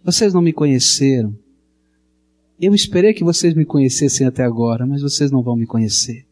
Vocês 0.04 0.34
não 0.34 0.42
me 0.42 0.54
conheceram. 0.54 1.38
Eu 2.60 2.74
esperei 2.74 3.14
que 3.14 3.24
vocês 3.24 3.54
me 3.54 3.66
conhecessem 3.66 4.26
até 4.26 4.44
agora, 4.44 4.88
mas 4.88 5.02
vocês 5.02 5.30
não 5.30 5.44
vão 5.44 5.58
me 5.58 5.66
conhecer. 5.66 6.26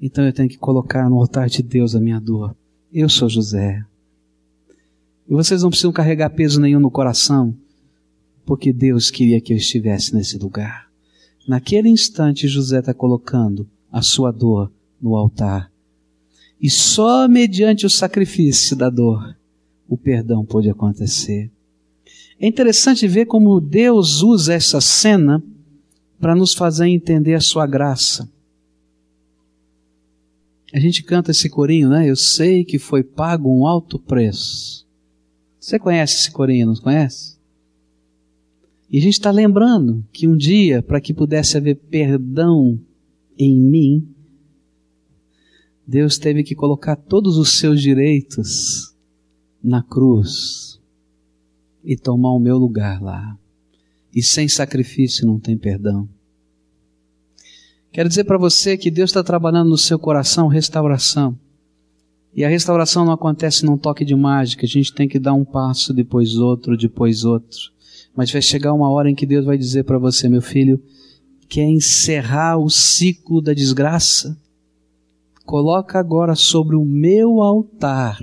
Então 0.00 0.24
eu 0.24 0.32
tenho 0.32 0.48
que 0.48 0.58
colocar 0.58 1.08
no 1.08 1.20
altar 1.20 1.48
de 1.48 1.62
Deus 1.62 1.94
a 1.94 2.00
minha 2.00 2.18
dor. 2.18 2.56
Eu 2.92 3.08
sou 3.08 3.28
José. 3.28 3.84
E 5.28 5.34
vocês 5.34 5.62
não 5.62 5.70
precisam 5.70 5.92
carregar 5.92 6.30
peso 6.30 6.60
nenhum 6.60 6.80
no 6.80 6.90
coração, 6.90 7.54
porque 8.44 8.72
Deus 8.72 9.10
queria 9.10 9.40
que 9.40 9.52
eu 9.52 9.56
estivesse 9.56 10.14
nesse 10.14 10.36
lugar. 10.38 10.90
Naquele 11.46 11.88
instante, 11.88 12.48
José 12.48 12.80
está 12.80 12.92
colocando 12.92 13.68
a 13.92 14.00
sua 14.02 14.32
dor 14.32 14.72
no 15.00 15.14
altar. 15.14 15.70
E 16.60 16.70
só 16.70 17.28
mediante 17.28 17.84
o 17.84 17.90
sacrifício 17.90 18.74
da 18.74 18.88
dor 18.88 19.36
o 19.88 19.96
perdão 19.98 20.42
pode 20.42 20.70
acontecer. 20.70 21.50
É 22.40 22.46
interessante 22.46 23.06
ver 23.06 23.26
como 23.26 23.60
Deus 23.60 24.22
usa 24.22 24.54
essa 24.54 24.80
cena 24.80 25.42
para 26.18 26.34
nos 26.34 26.54
fazer 26.54 26.86
entender 26.86 27.34
a 27.34 27.40
sua 27.40 27.66
graça. 27.66 28.26
A 30.72 30.78
gente 30.78 31.02
canta 31.02 31.30
esse 31.30 31.50
corinho, 31.50 31.90
né? 31.90 32.08
Eu 32.08 32.16
sei 32.16 32.64
que 32.64 32.78
foi 32.78 33.02
pago 33.02 33.54
um 33.54 33.66
alto 33.66 33.98
preço. 33.98 34.86
Você 35.60 35.78
conhece 35.78 36.20
esse 36.20 36.30
corinho, 36.30 36.68
não 36.68 36.74
conhece? 36.74 37.36
E 38.90 38.98
a 38.98 39.00
gente 39.00 39.14
está 39.14 39.30
lembrando 39.30 40.04
que 40.12 40.26
um 40.26 40.36
dia, 40.36 40.82
para 40.82 41.00
que 41.00 41.12
pudesse 41.12 41.58
haver 41.58 41.76
perdão 41.76 42.78
em 43.38 43.58
mim, 43.58 44.08
Deus 45.86 46.18
teve 46.18 46.42
que 46.42 46.54
colocar 46.54 46.96
todos 46.96 47.36
os 47.36 47.58
seus 47.58 47.80
direitos 47.80 48.94
na 49.62 49.82
cruz 49.82 50.80
e 51.84 51.96
tomar 51.96 52.32
o 52.32 52.38
meu 52.38 52.56
lugar 52.56 53.02
lá. 53.02 53.36
E 54.14 54.22
sem 54.22 54.48
sacrifício 54.48 55.26
não 55.26 55.38
tem 55.38 55.56
perdão. 55.56 56.08
Quero 57.90 58.08
dizer 58.08 58.24
para 58.24 58.38
você 58.38 58.76
que 58.76 58.90
Deus 58.90 59.10
está 59.10 59.22
trabalhando 59.22 59.70
no 59.70 59.78
seu 59.78 59.98
coração 59.98 60.48
restauração. 60.48 61.38
E 62.34 62.44
a 62.44 62.48
restauração 62.48 63.04
não 63.04 63.12
acontece 63.12 63.64
num 63.66 63.76
toque 63.76 64.04
de 64.04 64.14
mágica, 64.14 64.64
a 64.64 64.68
gente 64.68 64.94
tem 64.94 65.06
que 65.06 65.18
dar 65.18 65.34
um 65.34 65.44
passo, 65.44 65.92
depois 65.92 66.36
outro, 66.36 66.76
depois 66.76 67.24
outro. 67.24 67.58
Mas 68.16 68.30
vai 68.30 68.40
chegar 68.40 68.72
uma 68.72 68.90
hora 68.90 69.10
em 69.10 69.14
que 69.14 69.26
Deus 69.26 69.44
vai 69.44 69.58
dizer 69.58 69.84
para 69.84 69.98
você, 69.98 70.28
meu 70.28 70.40
filho, 70.40 70.82
quer 71.52 71.68
encerrar 71.68 72.56
o 72.56 72.70
ciclo 72.70 73.42
da 73.42 73.52
desgraça? 73.52 74.40
Coloca 75.44 75.98
agora 75.98 76.34
sobre 76.34 76.74
o 76.74 76.82
meu 76.82 77.42
altar 77.42 78.18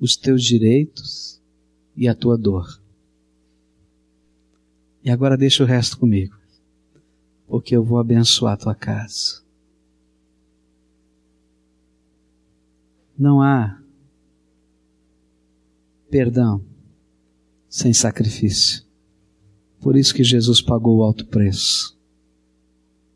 os 0.00 0.16
teus 0.16 0.42
direitos 0.42 1.38
e 1.94 2.08
a 2.08 2.14
tua 2.14 2.38
dor. 2.38 2.80
E 5.04 5.10
agora 5.10 5.36
deixa 5.36 5.62
o 5.62 5.66
resto 5.66 5.98
comigo, 5.98 6.34
porque 7.46 7.76
eu 7.76 7.84
vou 7.84 7.98
abençoar 7.98 8.54
a 8.54 8.56
tua 8.56 8.74
casa. 8.74 9.42
Não 13.18 13.42
há 13.42 13.78
perdão 16.08 16.64
sem 17.68 17.92
sacrifício. 17.92 18.88
Por 19.80 19.96
isso 19.96 20.14
que 20.14 20.22
Jesus 20.22 20.60
pagou 20.60 20.98
o 20.98 21.02
alto 21.02 21.26
preço. 21.26 21.96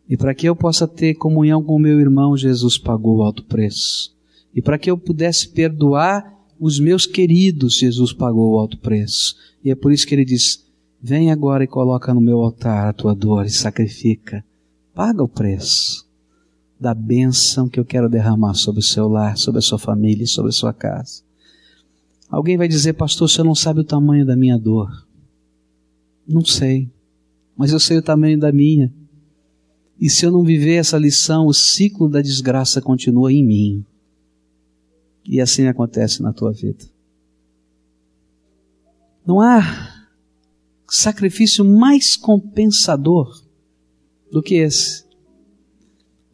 E 0.08 0.16
para 0.16 0.34
que 0.34 0.48
eu 0.48 0.54
possa 0.54 0.86
ter 0.86 1.14
comunhão 1.14 1.62
com 1.62 1.78
meu 1.78 2.00
irmão, 2.00 2.36
Jesus 2.36 2.78
pagou 2.78 3.18
o 3.18 3.22
alto 3.22 3.44
preço. 3.44 4.14
E 4.54 4.62
para 4.62 4.78
que 4.78 4.90
eu 4.90 4.96
pudesse 4.96 5.48
perdoar 5.48 6.32
os 6.58 6.78
meus 6.78 7.06
queridos, 7.06 7.74
Jesus 7.78 8.12
pagou 8.12 8.52
o 8.52 8.58
alto 8.58 8.78
preço. 8.78 9.36
E 9.64 9.70
é 9.70 9.74
por 9.74 9.92
isso 9.92 10.06
que 10.06 10.14
ele 10.14 10.24
diz: 10.24 10.64
Vem 11.02 11.30
agora 11.30 11.64
e 11.64 11.68
coloca 11.68 12.14
no 12.14 12.20
meu 12.20 12.40
altar 12.40 12.88
a 12.88 12.92
tua 12.92 13.14
dor 13.14 13.44
e 13.44 13.50
sacrifica. 13.50 14.44
Paga 14.94 15.22
o 15.22 15.28
preço 15.28 16.06
da 16.78 16.94
bênção 16.94 17.68
que 17.68 17.80
eu 17.80 17.84
quero 17.84 18.08
derramar 18.08 18.54
sobre 18.54 18.80
o 18.80 18.82
seu 18.82 19.08
lar, 19.08 19.36
sobre 19.36 19.58
a 19.58 19.62
sua 19.62 19.78
família 19.78 20.24
e 20.24 20.28
sobre 20.28 20.50
a 20.50 20.52
sua 20.52 20.72
casa. 20.72 21.22
Alguém 22.28 22.56
vai 22.56 22.68
dizer, 22.68 22.94
pastor, 22.94 23.28
você 23.28 23.42
não 23.42 23.54
sabe 23.54 23.80
o 23.80 23.84
tamanho 23.84 24.26
da 24.26 24.36
minha 24.36 24.58
dor. 24.58 24.90
Não 26.26 26.44
sei, 26.44 26.90
mas 27.56 27.72
eu 27.72 27.80
sei 27.80 27.98
o 27.98 28.02
tamanho 28.02 28.38
da 28.38 28.52
minha. 28.52 28.92
E 30.00 30.10
se 30.10 30.26
eu 30.26 30.32
não 30.32 30.42
viver 30.42 30.74
essa 30.74 30.98
lição, 30.98 31.46
o 31.46 31.54
ciclo 31.54 32.08
da 32.08 32.20
desgraça 32.20 32.80
continua 32.80 33.32
em 33.32 33.44
mim. 33.44 33.84
E 35.24 35.40
assim 35.40 35.66
acontece 35.66 36.22
na 36.22 36.32
tua 36.32 36.52
vida. 36.52 36.84
Não 39.26 39.40
há 39.40 39.62
sacrifício 40.88 41.64
mais 41.64 42.16
compensador 42.16 43.42
do 44.30 44.42
que 44.42 44.56
esse. 44.56 45.04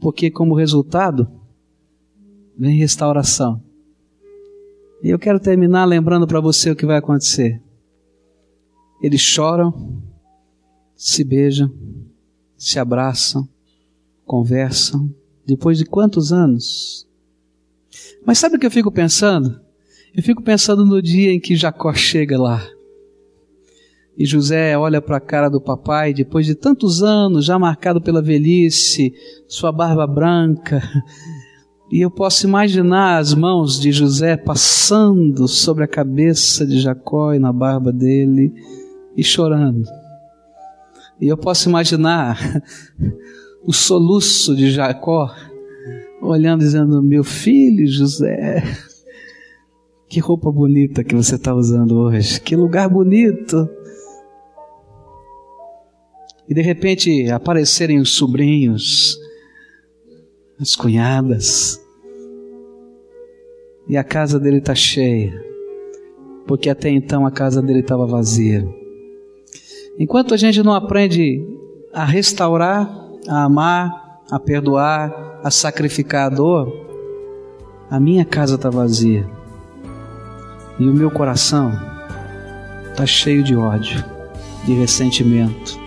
Porque, 0.01 0.31
como 0.31 0.55
resultado, 0.55 1.31
vem 2.59 2.79
restauração. 2.79 3.63
E 5.03 5.09
eu 5.09 5.19
quero 5.19 5.39
terminar 5.39 5.85
lembrando 5.85 6.27
para 6.27 6.41
você 6.41 6.71
o 6.71 6.77
que 6.77 6.87
vai 6.87 6.97
acontecer. 6.97 7.63
Eles 9.03 9.21
choram, 9.21 10.03
se 10.95 11.25
beijam, 11.25 11.73
se 12.57 12.79
abraçam, 12.79 13.49
conversam. 14.27 15.13
Depois 15.47 15.79
de 15.79 15.85
quantos 15.85 16.33
anos? 16.33 17.09
Mas 18.25 18.39
sabe 18.39 18.57
o 18.57 18.59
que 18.59 18.67
eu 18.67 18.71
fico 18.71 18.93
pensando? 18.93 19.61
Eu 20.15 20.23
fico 20.23 20.43
pensando 20.43 20.85
no 20.85 21.01
dia 21.01 21.33
em 21.33 21.41
que 21.41 21.57
Jacó 21.57 21.93
chega 21.95 22.41
lá. 22.41 22.63
E 24.17 24.27
José 24.27 24.77
olha 24.77 25.01
para 25.01 25.17
a 25.17 25.21
cara 25.21 25.49
do 25.49 25.61
papai, 25.61 26.13
depois 26.13 26.45
de 26.45 26.55
tantos 26.55 27.03
anos, 27.03 27.47
já 27.47 27.59
marcado 27.59 28.03
pela 28.03 28.21
velhice, 28.21 29.15
sua 29.49 29.73
barba 29.73 30.07
branca. 30.07 30.83
E 31.91 32.01
eu 32.01 32.11
posso 32.11 32.47
imaginar 32.47 33.19
as 33.19 33.35
mãos 33.35 33.81
de 33.81 33.91
José 33.91 34.37
passando 34.37 35.49
sobre 35.49 35.83
a 35.83 35.89
cabeça 35.89 36.65
de 36.65 36.79
Jacó 36.79 37.35
e 37.35 37.39
na 37.41 37.53
barba 37.53 37.93
dele 37.93 38.53
e 39.17 39.23
chorando. 39.23 39.89
E 41.21 41.29
eu 41.29 41.37
posso 41.37 41.69
imaginar 41.69 42.39
o 43.63 43.73
soluço 43.73 44.57
de 44.57 44.71
Jacó 44.71 45.35
olhando 46.21 46.61
dizendo: 46.61 47.03
Meu 47.03 47.25
filho 47.25 47.87
José, 47.87 48.63
que 50.09 50.21
roupa 50.21 50.51
bonita 50.51 51.05
que 51.05 51.15
você 51.15 51.37
está 51.37 51.55
usando 51.55 51.99
hoje, 51.99 52.41
que 52.41 52.57
lugar 52.57 52.89
bonito. 52.89 53.69
E 56.49 56.55
de 56.55 56.63
repente 56.63 57.31
aparecerem 57.31 58.01
os 58.01 58.17
sobrinhos, 58.17 59.17
as 60.59 60.75
cunhadas, 60.75 61.81
e 63.87 63.97
a 63.97 64.03
casa 64.03 64.39
dele 64.41 64.59
está 64.59 64.75
cheia, 64.75 65.33
porque 66.47 66.69
até 66.69 66.91
então 66.91 67.25
a 67.25 67.31
casa 67.31 67.63
dele 67.63 67.81
estava 67.81 68.05
vazia. 68.05 68.80
Enquanto 70.01 70.33
a 70.33 70.37
gente 70.39 70.63
não 70.63 70.73
aprende 70.73 71.47
a 71.93 72.07
restaurar, 72.07 72.91
a 73.29 73.45
amar, 73.45 74.23
a 74.31 74.41
perdoar, 74.41 75.41
a 75.45 75.51
sacrificar 75.51 76.25
a 76.25 76.35
dor, 76.35 76.75
a 77.91 78.01
minha 78.01 78.25
casa 78.25 78.55
está 78.55 78.71
vazia 78.71 79.29
e 80.79 80.89
o 80.89 80.95
meu 80.95 81.11
coração 81.11 81.79
está 82.89 83.05
cheio 83.05 83.43
de 83.43 83.55
ódio, 83.55 84.03
de 84.65 84.73
ressentimento, 84.73 85.79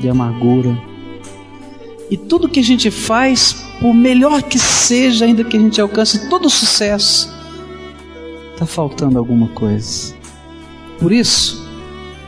de 0.00 0.08
amargura. 0.08 0.74
E 2.10 2.16
tudo 2.16 2.48
que 2.48 2.60
a 2.60 2.64
gente 2.64 2.90
faz, 2.90 3.52
por 3.78 3.92
melhor 3.92 4.42
que 4.44 4.58
seja, 4.58 5.26
ainda 5.26 5.44
que 5.44 5.58
a 5.58 5.60
gente 5.60 5.78
alcance 5.78 6.30
todo 6.30 6.46
o 6.46 6.50
sucesso, 6.50 7.30
está 8.54 8.64
faltando 8.64 9.18
alguma 9.18 9.48
coisa. 9.48 10.14
Por 10.98 11.12
isso, 11.12 11.61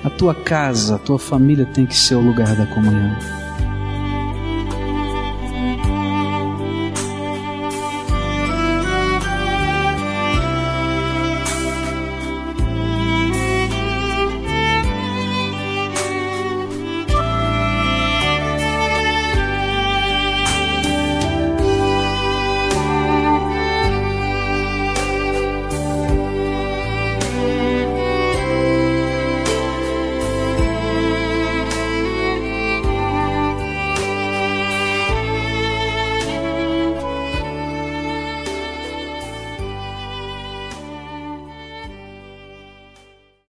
a 0.05 0.11
tua 0.11 0.35
casa, 0.35 0.97
a 0.97 0.99
tua 0.99 1.19
família 1.19 1.65
tem 1.65 1.87
que 1.87 1.97
ser 1.97 2.15
o 2.15 2.21
lugar 2.21 2.55
da 2.55 2.67
comunhão. 2.67 3.44